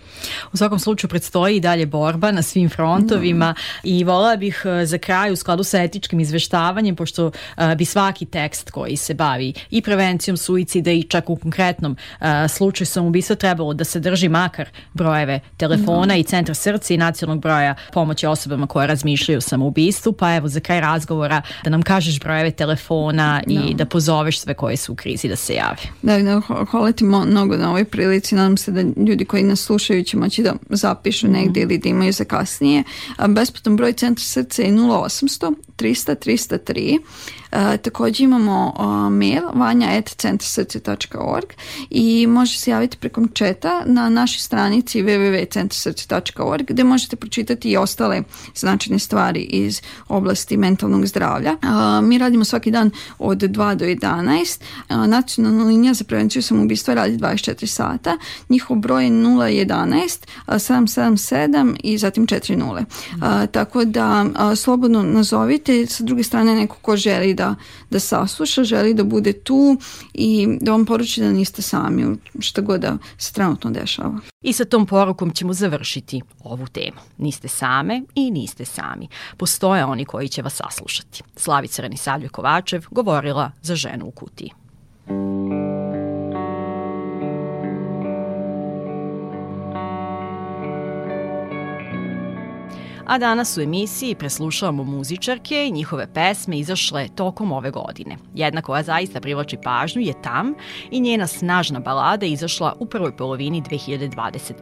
[0.53, 3.89] U svakom slučaju predstoji i dalje borba na svim frontovima da.
[3.89, 7.31] i volila bih za kraj u skladu sa etičkim izveštavanjem, pošto
[7.77, 12.85] bi svaki tekst koji se bavi i prevencijom suicida i čak u konkretnom uh, slučaju
[12.85, 16.15] samoubistva trebalo da se drži makar brojeve telefona no.
[16.15, 20.59] i centra srca i nacionalnog broja pomoći osobama koje razmišljaju o samoubistvu, pa evo za
[20.59, 23.61] kraj razgovora da nam kažeš brojeve telefona no.
[23.69, 25.77] i da pozoveš sve koje su u krizi da se jave.
[26.01, 30.03] Da, da hvala ti mnogo na ovoj prilici, nadam se da ljudi koji nas slušaju
[30.03, 31.31] će moći da zapišu mm.
[31.31, 32.83] negde ili da imaju za kasnije.
[33.27, 36.99] Besplatan broj centra srca je 0800 300 303
[37.51, 41.45] E, takođe imamo uh, mail vanja.centrsrce.org
[41.89, 48.23] i može se javiti prekom četa na našoj stranici www.centrsrce.org gde možete pročitati i ostale
[48.55, 51.51] značajne stvari iz oblasti mentalnog zdravlja.
[51.51, 51.59] Uh,
[52.07, 54.61] mi radimo svaki dan od 2 do 11.
[54.89, 58.17] Uh, nacionalna linija za prevenciju samoubistva radi 24 sata.
[58.49, 62.79] Njihov broj je 011 777 i zatim 40.
[62.79, 67.55] Uh, tako da uh, slobodno nazovite sa druge strane neko ko želi da,
[67.89, 69.77] da sasluša, želi da bude tu
[70.13, 74.19] i da vam poruči da niste sami šta god da se trenutno dešava.
[74.41, 76.97] I sa tom porukom ćemo završiti ovu temu.
[77.17, 79.07] Niste same i niste sami.
[79.37, 81.23] Postoje oni koji će vas saslušati.
[81.35, 84.58] Slavica Ranisavlje Kovačev govorila za ženu u kutiji.
[93.09, 98.17] A danas u emisiji preslušavamo muzičarke i njihove pesme izašle tokom ove godine.
[98.33, 100.53] Jedna koja zaista privlači pažnju je Tam
[100.91, 104.53] i njena snažna balada izašla u prvoj polovini 2021.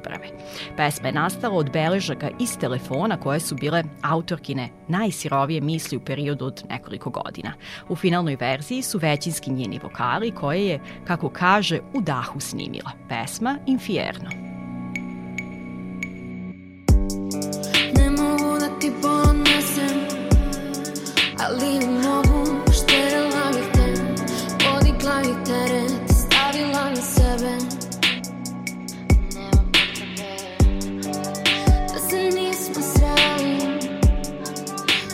[0.78, 6.46] Pesma je nastala od beležaka iz telefona koje su bile autorkine najsirovije misli u periodu
[6.46, 7.54] od nekoliko godina.
[7.90, 12.92] U finalnoj verziji su većinski njeni vokali koje je, kako kaže, u dahu snimila.
[13.10, 14.57] Pesma Infierno.
[18.88, 19.98] Ti podnesem
[21.40, 23.88] A Ali mogu šterila bih te
[24.64, 27.54] Podigla bih teret Stavila na sebe.
[29.36, 30.32] Nema potrebe
[31.94, 33.58] Da se nismo sreli.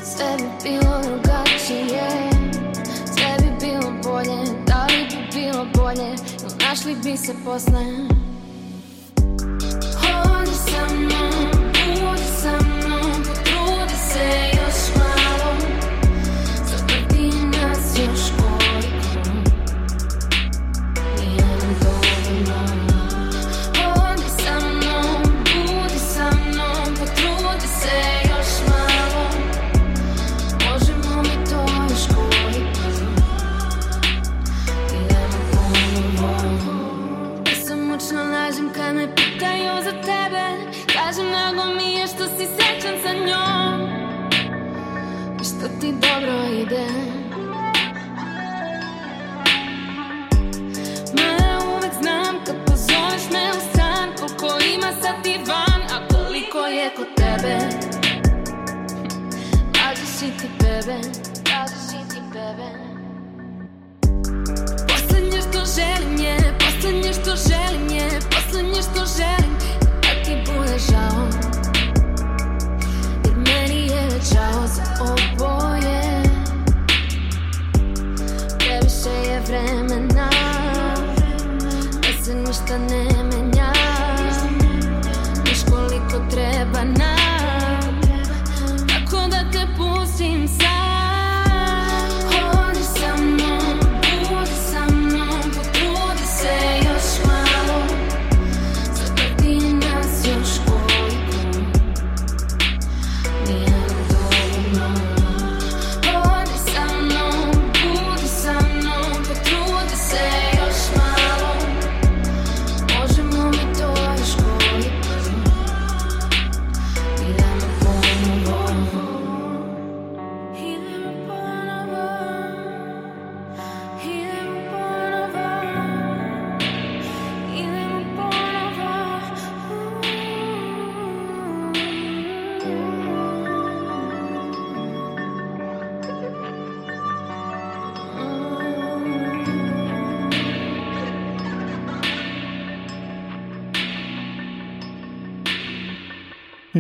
[0.04, 2.30] Sve bi bilo drugačije
[3.06, 6.10] Sve bi bilo bolje Da li bi bilo bolje
[6.44, 7.86] Ili našli bi se posle?
[10.42, 11.43] Odi sa mnom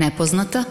[0.03, 0.63] Nepoznata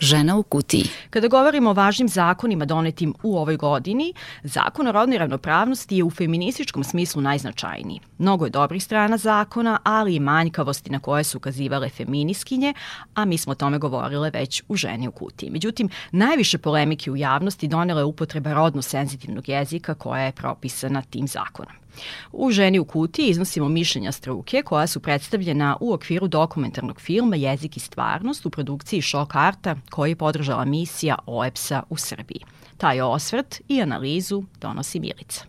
[0.00, 0.84] žena u kutiji.
[1.10, 6.10] Kada govorimo o važnim zakonima donetim u ovoj godini, zakon o rodnoj ravnopravnosti je u
[6.10, 8.00] feminističkom smislu najznačajniji.
[8.18, 12.74] Mnogo je dobrih strana zakona, ali i manjkavosti na koje su ukazivale feminiskinje,
[13.14, 15.50] a mi smo o tome govorile već u ženi u kutiji.
[15.50, 21.28] Međutim, najviše polemike u javnosti donela je upotreba rodno senzitivnog jezika koja je propisana tim
[21.28, 21.83] zakonom.
[22.32, 27.76] U Ženi u kutiji iznosimo mišljenja struke koja su predstavljena u okviru dokumentarnog filma Jezik
[27.76, 32.40] i stvarnost u produkciji Šok Arta koji je podržala misija OEPS-a u Srbiji.
[32.76, 35.44] Taj osvrt i analizu donosi Milica.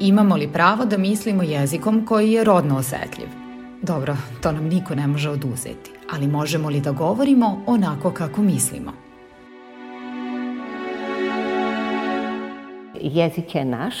[0.00, 3.28] Imamo li pravo da mislimo jezikom koji je rodno osetljiv?
[3.82, 9.07] Dobro, to nam niko ne može oduzeti, ali možemo li da govorimo onako kako mislimo?
[13.00, 13.94] Jezik je naš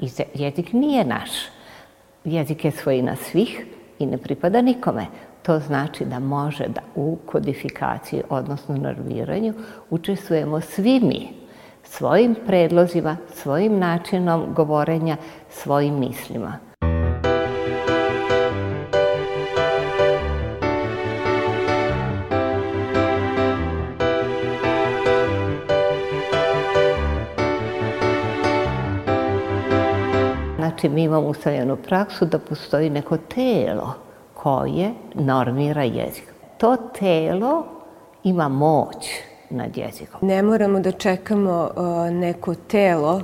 [0.00, 1.30] i jezik nije naš.
[2.24, 3.66] Jezik je svojina svih
[3.98, 5.06] i ne pripada nikome.
[5.42, 9.54] To znači da može da u kodifikaciji, odnosno normiranju,
[9.90, 11.28] učestvujemo svi mi
[11.84, 15.16] svojim predlozima, svojim načinom govorenja,
[15.50, 16.69] svojim mislima.
[31.10, 33.94] Imamo ustavljenu praksu da postoji neko telo
[34.34, 36.24] koje normira jezik.
[36.58, 37.64] To telo
[38.24, 39.08] ima moć
[39.50, 40.28] nad jezikom.
[40.28, 43.22] Ne moramo da čekamo uh, neko telo uh,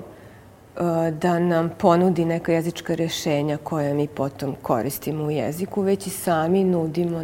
[1.20, 6.64] da nam ponudi neka jezička rešenja koja mi potom koristimo u jeziku, već i sami
[6.64, 7.22] nudimo uh,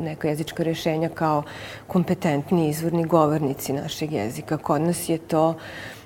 [0.00, 1.42] neka jezička rešenja kao
[1.86, 4.56] kompetentni izvorni govornici našeg jezika.
[4.56, 5.54] Kod nas je to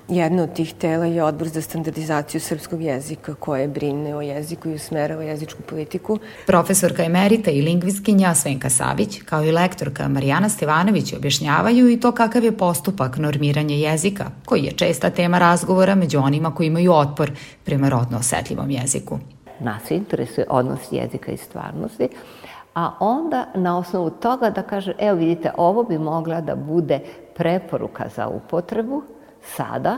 [0.07, 4.75] Jedno od tih tela je odbor za standardizaciju srpskog jezika koje brine o jeziku i
[4.75, 6.19] usmerava jezičku politiku.
[6.47, 12.43] Profesorka emerita i lingvistkinja Svenka Savić, kao i lektorka Marijana Stevanović objašnjavaju i to kakav
[12.43, 17.31] je postupak normiranja jezika, koji je česta tema razgovora među onima koji imaju otpor
[17.63, 19.19] prema rodno osetljivom jeziku.
[19.59, 22.09] Nas interesuje odnos jezika i stvarnosti,
[22.75, 26.99] a onda na osnovu toga da kaže, evo vidite, ovo bi mogla da bude
[27.35, 29.03] preporuka za upotrebu
[29.43, 29.97] sada,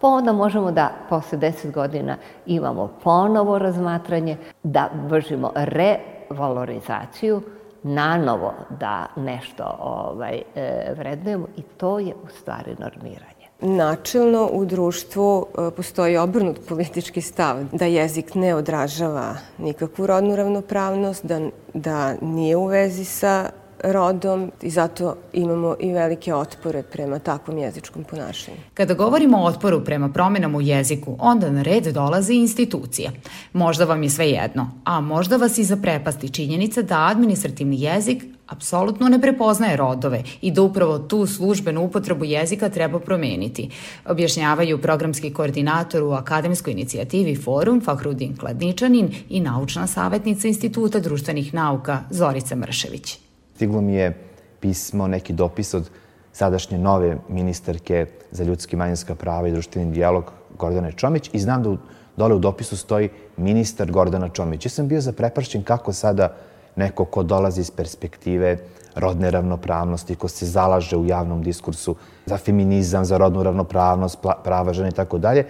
[0.00, 2.16] pa onda možemo da posle 10 godina
[2.46, 7.42] imamo ponovo razmatranje, da vršimo revalorizaciju,
[7.82, 13.36] nanovo da nešto ovaj, e, vrednujemo i to je u stvari normiranje.
[13.60, 21.26] Načelno u društvu e, postoji obrnut politički stav da jezik ne odražava nikakvu rodnu ravnopravnost,
[21.26, 21.40] da,
[21.74, 23.50] da nije u vezi sa
[23.84, 28.56] rodom i zato imamo i velike otpore prema takvom jezičkom ponašanju.
[28.74, 33.10] Kada govorimo o otporu prema promenama u jeziku, onda na red dolaze institucija.
[33.52, 39.08] Možda vam je sve jedno, a možda vas i zaprepasti činjenica da administrativni jezik apsolutno
[39.08, 43.70] ne prepoznaje rodove i da upravo tu službenu upotrebu jezika treba promeniti,
[44.06, 52.00] objašnjavaju programski koordinator u akademskoj inicijativi Forum Fahrudin Kladničanin i naučna savjetnica Instituta društvenih nauka
[52.10, 53.25] Zorica Mršević.
[53.56, 54.12] Stiglo mi je
[54.60, 55.90] pismo, neki dopis od
[56.32, 61.70] sadašnje nove ministarke za ljudski manjinska prava i društveni dijalog Gordane Čomić i znam da
[61.70, 61.78] u,
[62.16, 64.66] dole u dopisu stoji ministar Gordana Čomić.
[64.66, 66.34] Ja sam bio zaprepašćen kako sada
[66.76, 68.58] neko ko dolazi iz perspektive
[68.94, 71.96] rodne ravnopravnosti, ko se zalaže u javnom diskursu
[72.26, 75.46] za feminizam, za rodnu ravnopravnost, prava žene i tako dalje, e,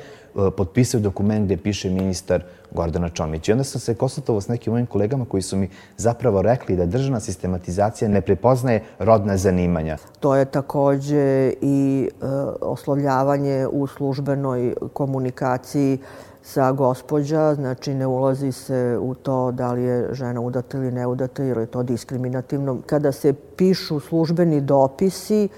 [0.56, 3.48] potpisao dokument gde piše ministar Gordana Čomić.
[3.48, 6.86] I onda sam se konsultovao s nekim mojim kolegama koji su mi zapravo rekli da
[6.86, 9.96] državna sistematizacija ne prepoznaje rodna zanimanja.
[10.20, 12.26] To je takođe i e,
[12.60, 15.98] oslovljavanje u službenoj komunikaciji
[16.42, 21.06] sa gospođa, znači ne ulazi se u to da li je žena udata ili ne
[21.06, 22.78] udata, jer je to diskriminativno.
[22.86, 25.48] Kada se pišu službeni dopisi,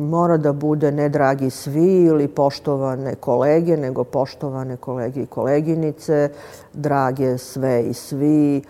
[0.00, 6.30] mora da bude ne dragi svi ili poštovane kolege, nego poštovane kolege i koleginice,
[6.72, 8.62] drage sve i svi.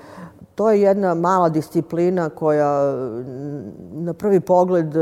[0.55, 2.95] To je jedna mala disciplina koja
[3.93, 5.01] na prvi pogled e,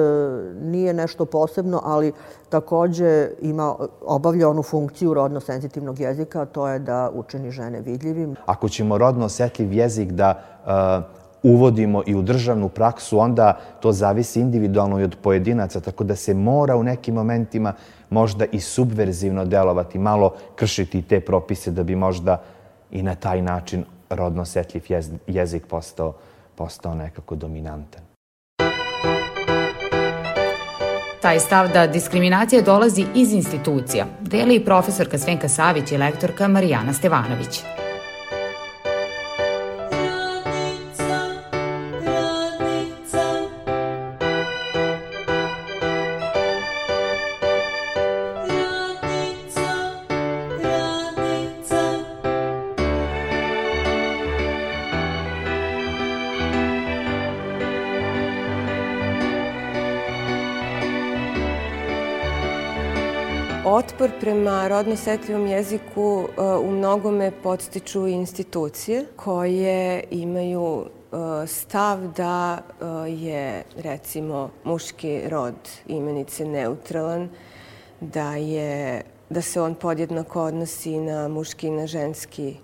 [0.61, 2.13] nije nešto posebno, ali
[2.49, 3.75] takođe ima,
[4.07, 8.37] obavlja onu funkciju rodno senzitivnog jezika, to je da učini žene vidljivim.
[8.47, 14.41] Ako ćemo rodno osetljiv jezik da uh, uvodimo i u državnu praksu, onda to zavisi
[14.41, 17.73] individualno i od pojedinaca, tako da se mora u nekim momentima
[18.11, 22.43] možda i subverzivno delovati, malo kršiti te propise da bi možda
[22.91, 24.83] i na taj način rodno osetljiv
[25.27, 26.13] jezik postao,
[26.55, 28.03] postao nekako dominantan.
[31.23, 36.93] Taj stav da diskriminacija dolazi iz institucija deli i profesorka Svenka Savić i lektorka Marijana
[36.93, 37.63] Stevanović.
[64.25, 72.87] Prema rodno setljivom jeziku uh, u mnogome podstiču institucije koje imaju uh, stav da uh,
[73.23, 75.55] je recimo muški rod
[75.87, 77.29] imenice neutralan,
[78.01, 82.57] da je da se on podjednako odnosi na muški i na ženski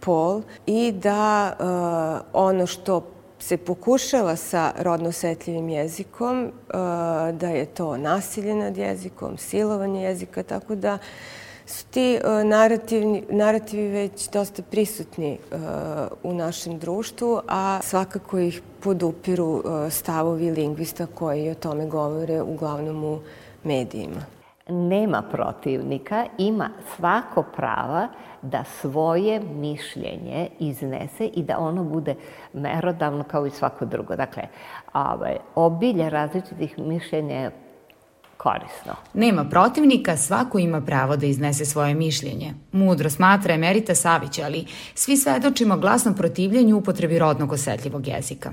[0.00, 1.52] pol i da
[2.32, 6.50] ono što se pokušava sa rodno osetljivim jezikom, e,
[7.32, 10.98] da je to nasilje nad jezikom, silovanje jezika, tako da
[11.66, 15.38] su ti e, narativni, narativi već dosta prisutni e,
[16.22, 23.18] u našem društvu, a svakako ih podupiru stavovi lingvista koji o tome govore uglavnom u
[23.64, 24.35] medijima.
[24.68, 28.08] Nema protivnika, ima svako prava
[28.42, 32.14] da svoje mišljenje iznese i da ono bude
[32.52, 34.16] merodavno kao i svako drugo.
[34.16, 34.42] Dakle,
[34.92, 37.50] ovaj, obilje različitih mišljenja je
[38.36, 38.92] korisno.
[39.14, 42.54] Nema protivnika, svako ima pravo da iznese svoje mišljenje.
[42.72, 48.50] Mudro smatra Emerita Savić, ali svi svedočimo glasnom protivljenju upotrebi rodnog osetljivog jezika.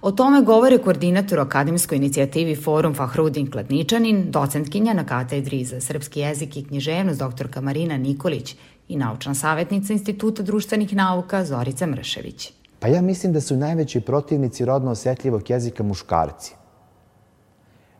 [0.00, 6.56] O tome govore koordinator akademskoj inicijativi Forum Fahrudin Kladničanin, docentkinja na katedri za srpski jezik
[6.56, 8.56] i književnost doktorka Marina Nikolić
[8.88, 12.52] i naučna savjetnica Instituta društvenih nauka Zorica Mršević.
[12.80, 16.54] Pa ja mislim da su najveći protivnici rodno osetljivog jezika muškarci.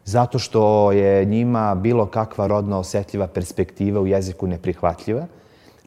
[0.05, 5.27] Zato što je njima bilo kakva rodno osetljiva perspektiva u jeziku neprihvatljiva.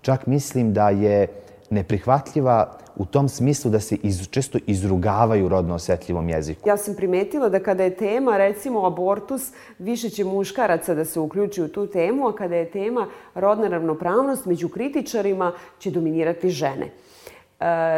[0.02, 1.28] Čak mislim da je
[1.70, 6.70] neprihvatljiva u tom smislu da se iz, često izrugavaju rodno osetljivom jeziku.
[6.70, 11.62] Ja sam primetila da kada je tema, recimo, abortus, više će muškaraca da se uključi
[11.62, 16.92] u tu temu, a kada je tema rodna ravnopravnost, među kritičarima će dominirati žene.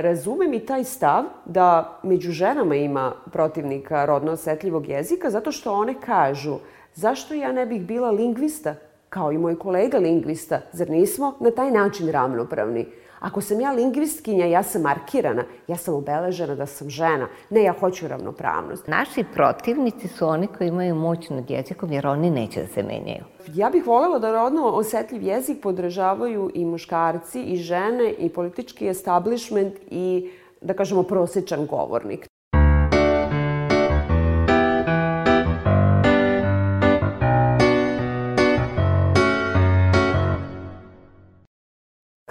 [0.01, 5.95] razumem i taj stav da među ženama ima protivnika rodno osetljivog jezika zato što one
[6.05, 6.57] kažu
[6.95, 8.75] zašto ja ne bih bila lingvista
[9.09, 12.85] kao i moj kolega lingvista, zar nismo na taj način ravnopravni?
[13.21, 17.27] Ako sam ja lingvistkinja, ja sam markirana, ja sam obeležena da sam žena.
[17.49, 18.87] Ne, ja hoću ravnopravnost.
[18.87, 23.23] Naši protivnici su oni koji imaju moć nad jezikom jer oni neće da se menjaju.
[23.53, 29.73] Ja bih voljela da rodno osetljiv jezik podržavaju i muškarci i žene i politički establishment
[29.91, 32.30] i da kažemo prosečan govornik.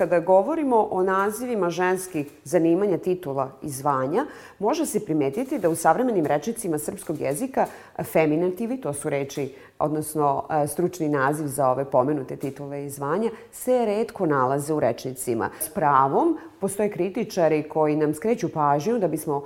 [0.01, 4.27] Kada govorimo o nazivima ženskih zanimanja, titula i zvanja,
[4.59, 7.67] može se primetiti da u savremenim rečnicima srpskog jezika
[8.03, 13.85] feminativi, to su reči, odnosno e, stručni naziv za ove pomenute titule i zvanja, se
[13.87, 15.51] redko nalaze u rečnicima.
[15.61, 19.45] S pravom postoje kritičari koji nam skreću pažnju da bismo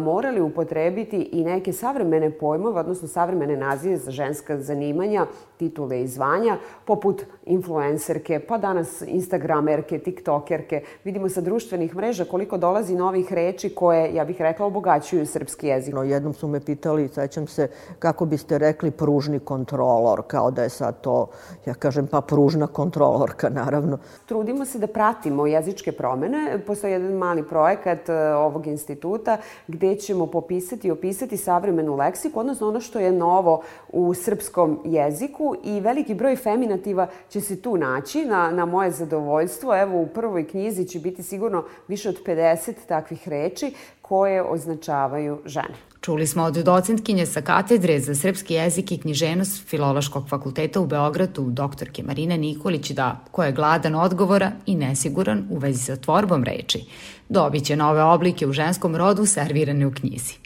[0.00, 6.56] morali upotrebiti i neke savremene pojmove, odnosno savremene nazive za ženska zanimanja, titule i zvanja,
[6.84, 10.82] poput influencerke, pa danas instagramerke, tiktokerke.
[11.04, 15.94] Vidimo sa društvenih mreža koliko dolazi novih reči koje, ja bih rekla, obogaćuju srpski jezik.
[15.94, 17.68] No, jednom su me pitali, sećam se,
[17.98, 21.26] kako biste rekli pružni kontrolor, kao da je sad to,
[21.66, 23.98] ja kažem, pa pružna kontrolorka, naravno.
[24.26, 26.58] Trudimo se da pratimo jezičke promene.
[26.66, 32.68] Postoji jedan mali projekat e, ovog instituta gde ćemo popisati i opisati savremenu leksiku, odnosno
[32.68, 38.24] ono što je novo u srpskom jeziku i veliki broj feminativa će se tu naći
[38.24, 39.76] na, na moje zadovoljstvo.
[39.76, 45.93] Evo u prvoj knjizi će biti sigurno više od 50 takvih reči koje označavaju žene.
[46.04, 51.46] Čuli smo od docentkinje sa katedre za srpski jezik i knjiženost Filološkog fakulteta u Beogradu,
[51.50, 56.84] doktorke Marine Nikolić, da ko je gladan odgovora i nesiguran u vezi sa tvorbom reči,
[57.28, 60.43] dobit će nove oblike u ženskom rodu servirane u knjizi.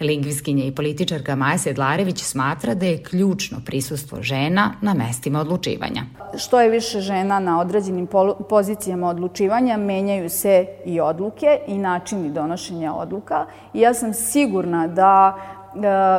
[0.00, 6.02] Lingviskinja i političarka Maja Sedlarević smatra da je ključno prisustvo žena na mestima odlučivanja.
[6.36, 8.08] Što je više žena na određenim
[8.48, 13.46] pozicijama odlučivanja, menjaju se i odluke i načini donošenja odluka.
[13.74, 15.38] I ja sam sigurna da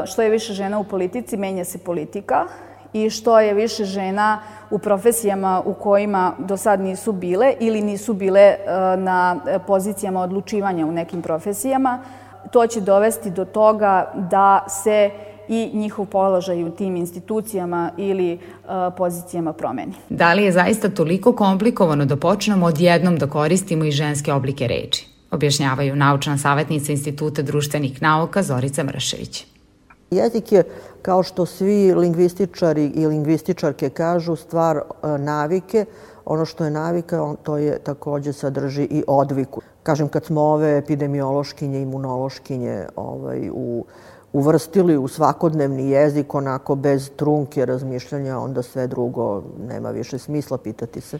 [0.06, 2.46] što je više žena u politici, menja se politika
[2.94, 8.14] i što je više žena u profesijama u kojima do sad nisu bile ili nisu
[8.14, 8.56] bile
[8.98, 12.00] na pozicijama odlučivanja u nekim profesijama,
[12.56, 15.10] to će dovesti do toga da se
[15.48, 19.94] i njihov položaj u tim institucijama ili uh, pozicijama promeni.
[20.10, 25.08] Da li je zaista toliko komplikovano da počnemo odjednom da koristimo i ženske oblike reči?
[25.32, 29.46] Objašnjavaju naučna savjetnica Instituta društvenih nauka Zorica Mršević.
[30.12, 30.64] Jezik je,
[31.02, 35.86] kao što svi lingvističari i lingvističarke kažu, stvar uh, navike.
[36.26, 41.82] Ono što je navika, to je takođe sadrži i odviku kažem, kad smo ove epidemiološkinje,
[41.82, 43.86] imunološkinje ovaj, u,
[44.34, 51.02] uvrstili u svakodnevni jezik, onako bez trunke razmišljanja, onda sve drugo nema više smisla pitati
[51.02, 51.20] se.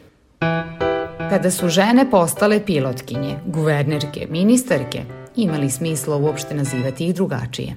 [1.30, 5.04] Kada su žene postale pilotkinje, guvernerke, ministarke,
[5.36, 7.76] imali smisla uopšte nazivati ih drugačije.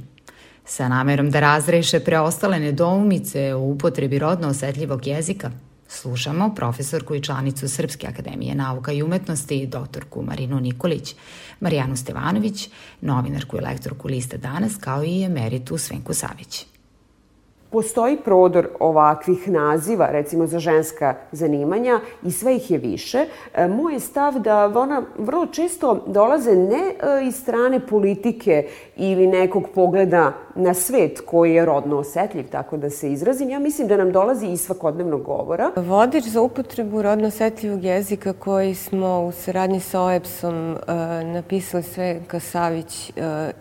[0.65, 5.51] Sa namerom da razreše preostale nedoumice o upotrebi rodno osetljivog jezika–
[5.91, 11.15] Slušamo profesorku i članicu Srpske akademije nauka i umetnosti, doktorku Marinu Nikolić,
[11.59, 12.69] Marijanu Stevanović,
[13.01, 16.65] novinarku i lektorku Lista danas, kao i emeritu Svenku Savić
[17.71, 23.25] postoji prodor ovakvih naziva, recimo za ženska zanimanja i sve ih je više.
[23.55, 29.63] E, moj stav da ona vrlo često dolaze ne e, iz strane politike ili nekog
[29.75, 33.49] pogleda na svet koji je rodno osetljiv, tako da se izrazim.
[33.49, 35.71] Ja mislim da nam dolazi iz svakodnevnog govora.
[35.75, 40.77] Vodič za upotrebu rodno osetljivog jezika koji smo u saradnji sa OEPS-om e,
[41.23, 43.11] napisali sve Kasavić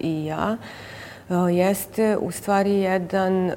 [0.00, 0.56] i ja,
[1.36, 3.54] jeste u stvari jedan e,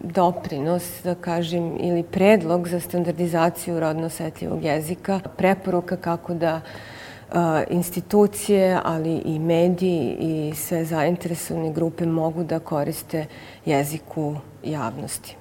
[0.00, 7.34] doprinos, da kažem, ili predlog za standardizaciju rodno osetljivog jezika, preporuka kako da e,
[7.70, 13.26] institucije, ali i mediji i sve zainteresovane grupe mogu da koriste
[13.64, 15.36] jeziku javnosti.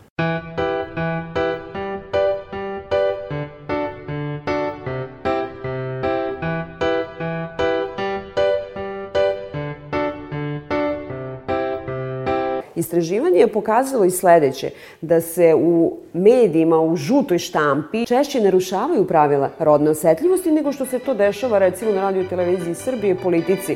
[12.78, 14.70] Istraživanje je pokazalo i sledeće,
[15.02, 21.00] da se u medijima, u žutoj štampi češće narušavaju pravila rodne osetljivosti nego što se
[21.00, 23.76] to dešava recimo na radio televiziji Srbije politici.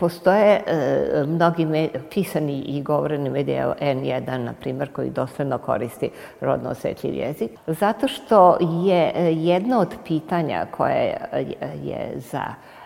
[0.00, 6.70] Postoje e, mnogi me, pisani i govoreni medija N1, na primjer, koji dosledno koristi rodno
[6.70, 11.16] osjetljiv jezik, zato što je e, jedno od pitanja koje
[11.84, 12.42] je za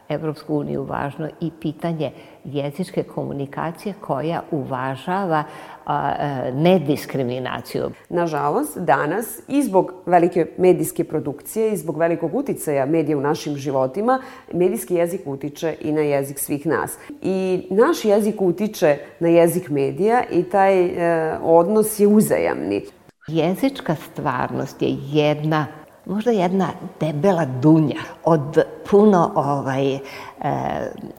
[0.08, 2.10] Evropsku uniju važno i pitanje
[2.44, 5.44] jezičke komunikacije koja uvažava
[5.86, 7.90] a, e, nediskriminaciju.
[8.08, 14.20] Nažalost, danas i zbog velike medijske produkcije i zbog velikog uticaja medija u našim životima,
[14.52, 16.98] medijski jezik utiče i na jezik svih nas.
[17.22, 22.84] I naš jezik utiče na jezik medija i taj e, odnos je uzajamni.
[23.28, 25.66] Jezička stvarnost je jedna
[26.06, 26.68] možda jedna
[27.00, 28.58] debela dunja od
[28.90, 30.00] puno ovaj, e,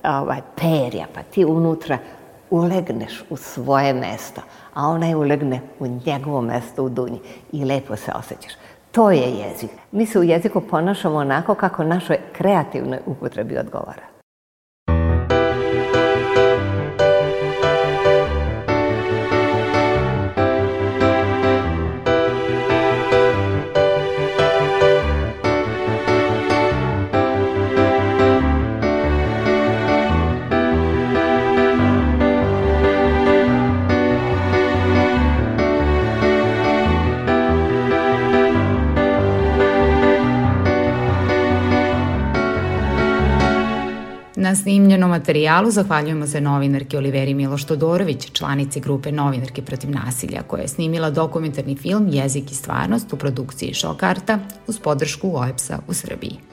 [0.04, 1.98] ovaj perja, pa ti unutra
[2.50, 4.42] ulegneš u svoje mesto,
[4.74, 7.20] a onaj ulegne u njegovo mesto u dunji
[7.52, 8.54] i lepo se osjećaš.
[8.92, 9.72] To je jezik.
[9.92, 14.13] Mi se u jeziku ponašamo onako kako našoj kreativnoj upotrebi odgovara.
[44.74, 50.62] Na snimljenom materijalu zahvaljujemo se novinarki Oliveri Miloš Todorović, članici grupe Novinarke protiv nasilja, koja
[50.62, 56.53] je snimila dokumentarni film Jezik i stvarnost u produkciji Šokarta uz podršku OEPS-a u Srbiji.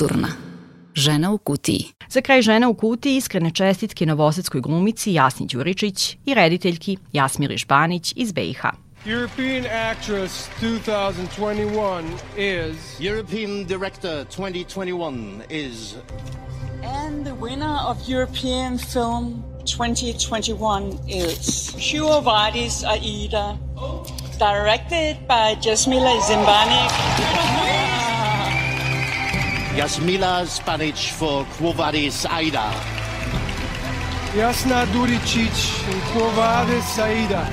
[0.00, 0.28] Kulturna.
[0.94, 1.84] Žena u kutiji.
[2.08, 8.12] Za kraj žena u kutiji iskrene čestitke novosadskoj glumici Jasni Đuričić i rediteljki Jasmiri Žbanić
[8.16, 8.60] iz BiH.
[9.06, 12.02] European Actress 2021
[12.36, 12.76] is.
[13.00, 15.94] European Director 2021 is.
[17.04, 23.58] And the winner of European Film 2021 is Quo Vadis Aida,
[24.38, 27.39] directed by Jasmila Zimbanik.
[29.76, 32.72] Jasmila Spanic for Quo Vadis Aida.
[34.36, 37.46] Jasna Duričić and Quo Vadis Aida.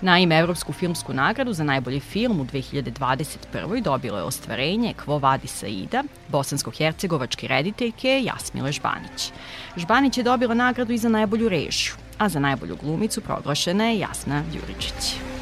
[0.00, 3.82] Naime, Evropsku filmsku nagradu za najbolji film u 2021.
[3.82, 9.32] dobilo je ostvarenje Kvo Vadi Saida, bosansko-hercegovačke rediteljke Jasmile Žbanić.
[9.76, 14.42] Žbanić je dobila nagradu i za najbolju režiju, a za najbolju glumicu proglašena je Jasna
[14.52, 15.37] Đuričić.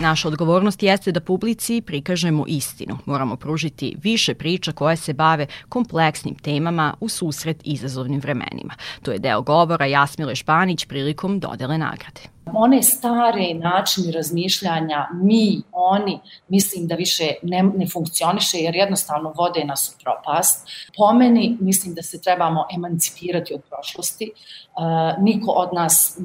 [0.00, 2.98] Naša odgovornost jeste da publici prikažemo istinu.
[3.06, 8.74] Moramo pružiti više priča koje se bave kompleksnim temama u susret izazovnim vremenima.
[9.02, 12.20] To je deo govora Jasmile Španić prilikom dodele nagrade
[12.54, 19.64] one stare načini razmišljanja, mi, oni, mislim da više ne, ne funkcioniše jer jednostavno vode
[19.64, 20.68] nas u propast.
[20.96, 24.30] Po meni mislim da se trebamo emancipirati od prošlosti.
[24.76, 26.18] Uh, niko od nas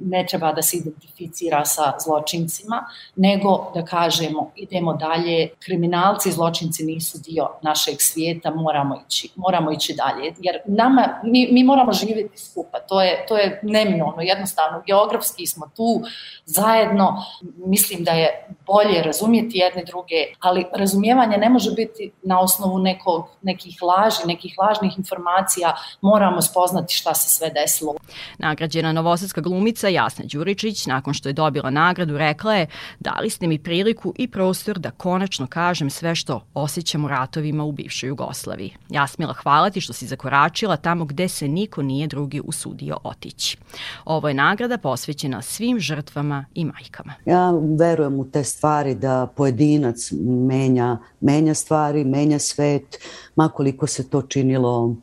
[0.00, 2.84] ne treba da se identificira sa zločincima,
[3.16, 9.72] nego da kažemo idemo dalje, kriminalci i zločinci nisu dio našeg svijeta, moramo ići, moramo
[9.72, 10.34] ići dalje.
[10.38, 15.68] Jer nama, mi, mi moramo živjeti skupa, to je, to je neminovno, jednostavno, geografski smo
[15.76, 16.02] tu
[16.44, 17.24] zajedno,
[17.56, 23.26] mislim da je bolje razumjeti jedne druge, ali razumijevanje ne može biti na osnovu nekog,
[23.42, 27.94] nekih laži, nekih lažnih informacija, moramo spoznati šta se sve desilo.
[28.38, 32.66] Nagrađena novosadska glumica Jasna Đuričić, nakon što je dobila nagradu, rekla je
[33.00, 37.72] dali ste mi priliku i prostor da konačno kažem sve što osjećam u ratovima u
[37.72, 38.76] bivšoj Jugoslaviji.
[38.88, 43.56] Jasmila, hvala ti što si zakoračila tamo gde se niko nije drugi usudio otići.
[44.04, 47.12] Ovo je nagrada posvećena svim žrtvama i majkama.
[47.24, 50.12] Ja verujem u te stvari da pojedinac
[50.48, 52.98] menja, menja stvari, menja svet,
[53.36, 54.96] makoliko se to činilo uh,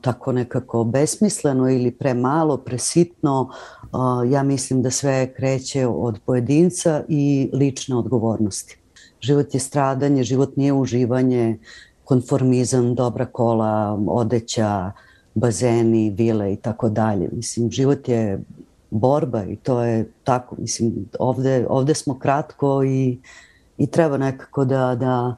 [0.00, 3.50] tako nekako besmisleno ili premalo, presitno,
[3.82, 8.78] uh, ja mislim da sve kreće od pojedinca i lične odgovornosti.
[9.20, 11.58] Život je stradanje, život nije uživanje,
[12.04, 14.92] konformizam, dobra kola, odeća,
[15.34, 17.28] bazeni, vile i tako dalje.
[17.32, 18.40] Mislim, život je
[18.92, 23.18] borba i to je tako, mislim, ovde, ovde smo kratko i,
[23.78, 25.36] i treba nekako da, da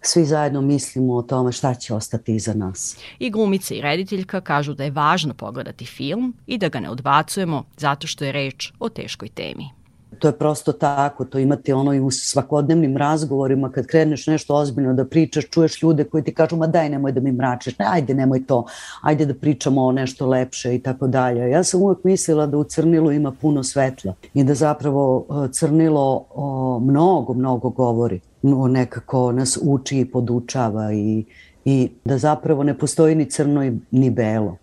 [0.00, 2.96] svi zajedno mislimo o tome šta će ostati iza nas.
[3.18, 7.64] I glumica i rediteljka kažu da je važno pogledati film i da ga ne odbacujemo
[7.76, 9.77] zato što je reč o teškoj temi.
[10.18, 14.94] To je prosto tako, to imate ono i u svakodnevnim razgovorima kad kreneš nešto ozbiljno
[14.94, 18.14] da pričaš, čuješ ljude koji ti kažu ma daj nemoj da mi mračiš, ne, ajde
[18.14, 18.64] nemoj to,
[19.02, 21.50] ajde da pričamo o nešto lepše i tako dalje.
[21.50, 26.24] Ja sam uvek mislila da u crnilu ima puno svetla i da zapravo e, crnilo
[26.34, 31.24] o, mnogo, mnogo govori, o nekako nas uči i podučava i,
[31.64, 34.56] i da zapravo ne postoji ni crno ni belo,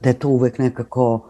[0.00, 1.20] da je to uvek nekako,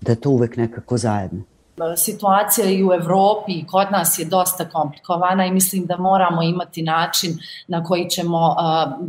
[0.00, 1.49] da je to uvek nekako zajedno
[1.96, 6.82] situacija i u Evropi i kod nas je dosta komplikovana i mislim da moramo imati
[6.82, 8.56] način na koji ćemo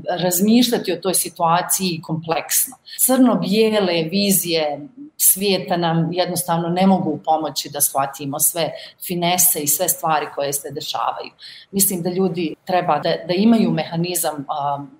[0.09, 2.75] razmišljati o toj situaciji kompleksno.
[2.99, 8.71] Crno-bijele vizije svijeta nam jednostavno ne mogu pomoći da shvatimo sve
[9.07, 11.31] finese i sve stvari koje se dešavaju.
[11.71, 14.45] Mislim da ljudi treba da, da imaju mehanizam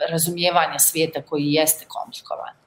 [0.09, 2.61] razumijevanja svijeta koji jeste komplikovan.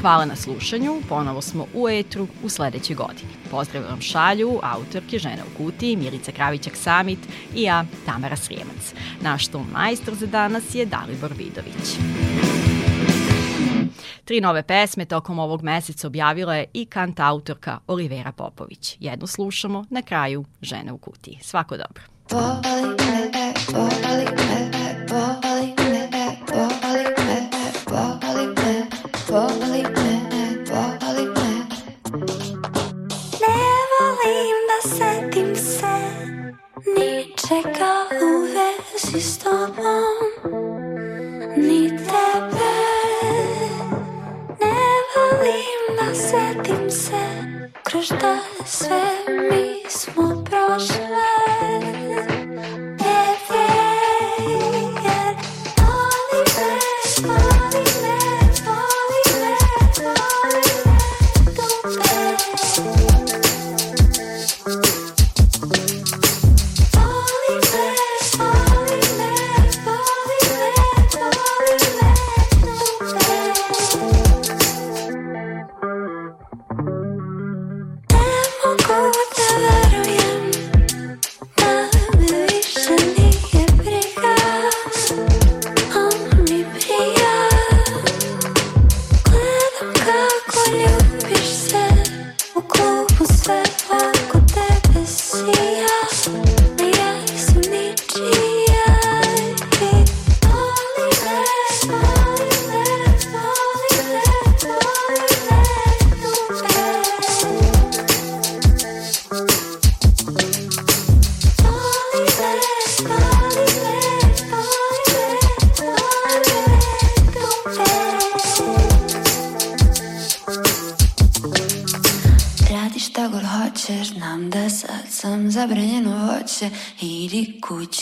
[0.00, 3.30] Hvala na slušanju, ponovo smo u etru u sledećoj godini.
[3.50, 7.18] Pozdrav vam šalju autorke Žene u kutiji, Milica Kravićak-Samit
[7.54, 8.94] i ja, Tamara Srijemac.
[9.20, 11.96] Naš tom majstor za danas je Dalibor Vidović.
[14.24, 18.96] Tri nove pesme tokom ovog meseca objavila je i kant autorka Olivera Popović.
[19.00, 21.38] Jednu slušamo na kraju Žene u kutiji.
[21.42, 22.02] Svako dobro.
[22.30, 24.45] Voli me, voli
[37.48, 40.16] čeka u vezi s tobom.
[41.56, 42.74] Ni tebe
[44.60, 47.26] Ne volim da setim se
[47.82, 49.02] Kroz šta sve
[49.50, 51.26] mi smo prošle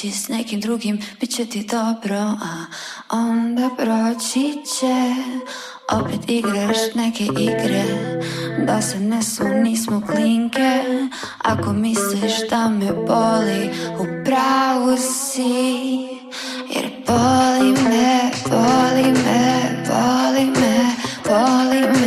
[0.04, 2.64] proći s nekim drugim, bit će ti dobro, a
[3.10, 5.14] onda proći će.
[5.92, 7.84] Opet igraš neke igre,
[8.66, 10.82] da se ne su, nismo klinke.
[11.38, 15.42] Ako misliš da me boli, u pravu si.
[16.74, 20.96] Jer boli me, boli me, boli me,
[21.28, 22.03] boli me.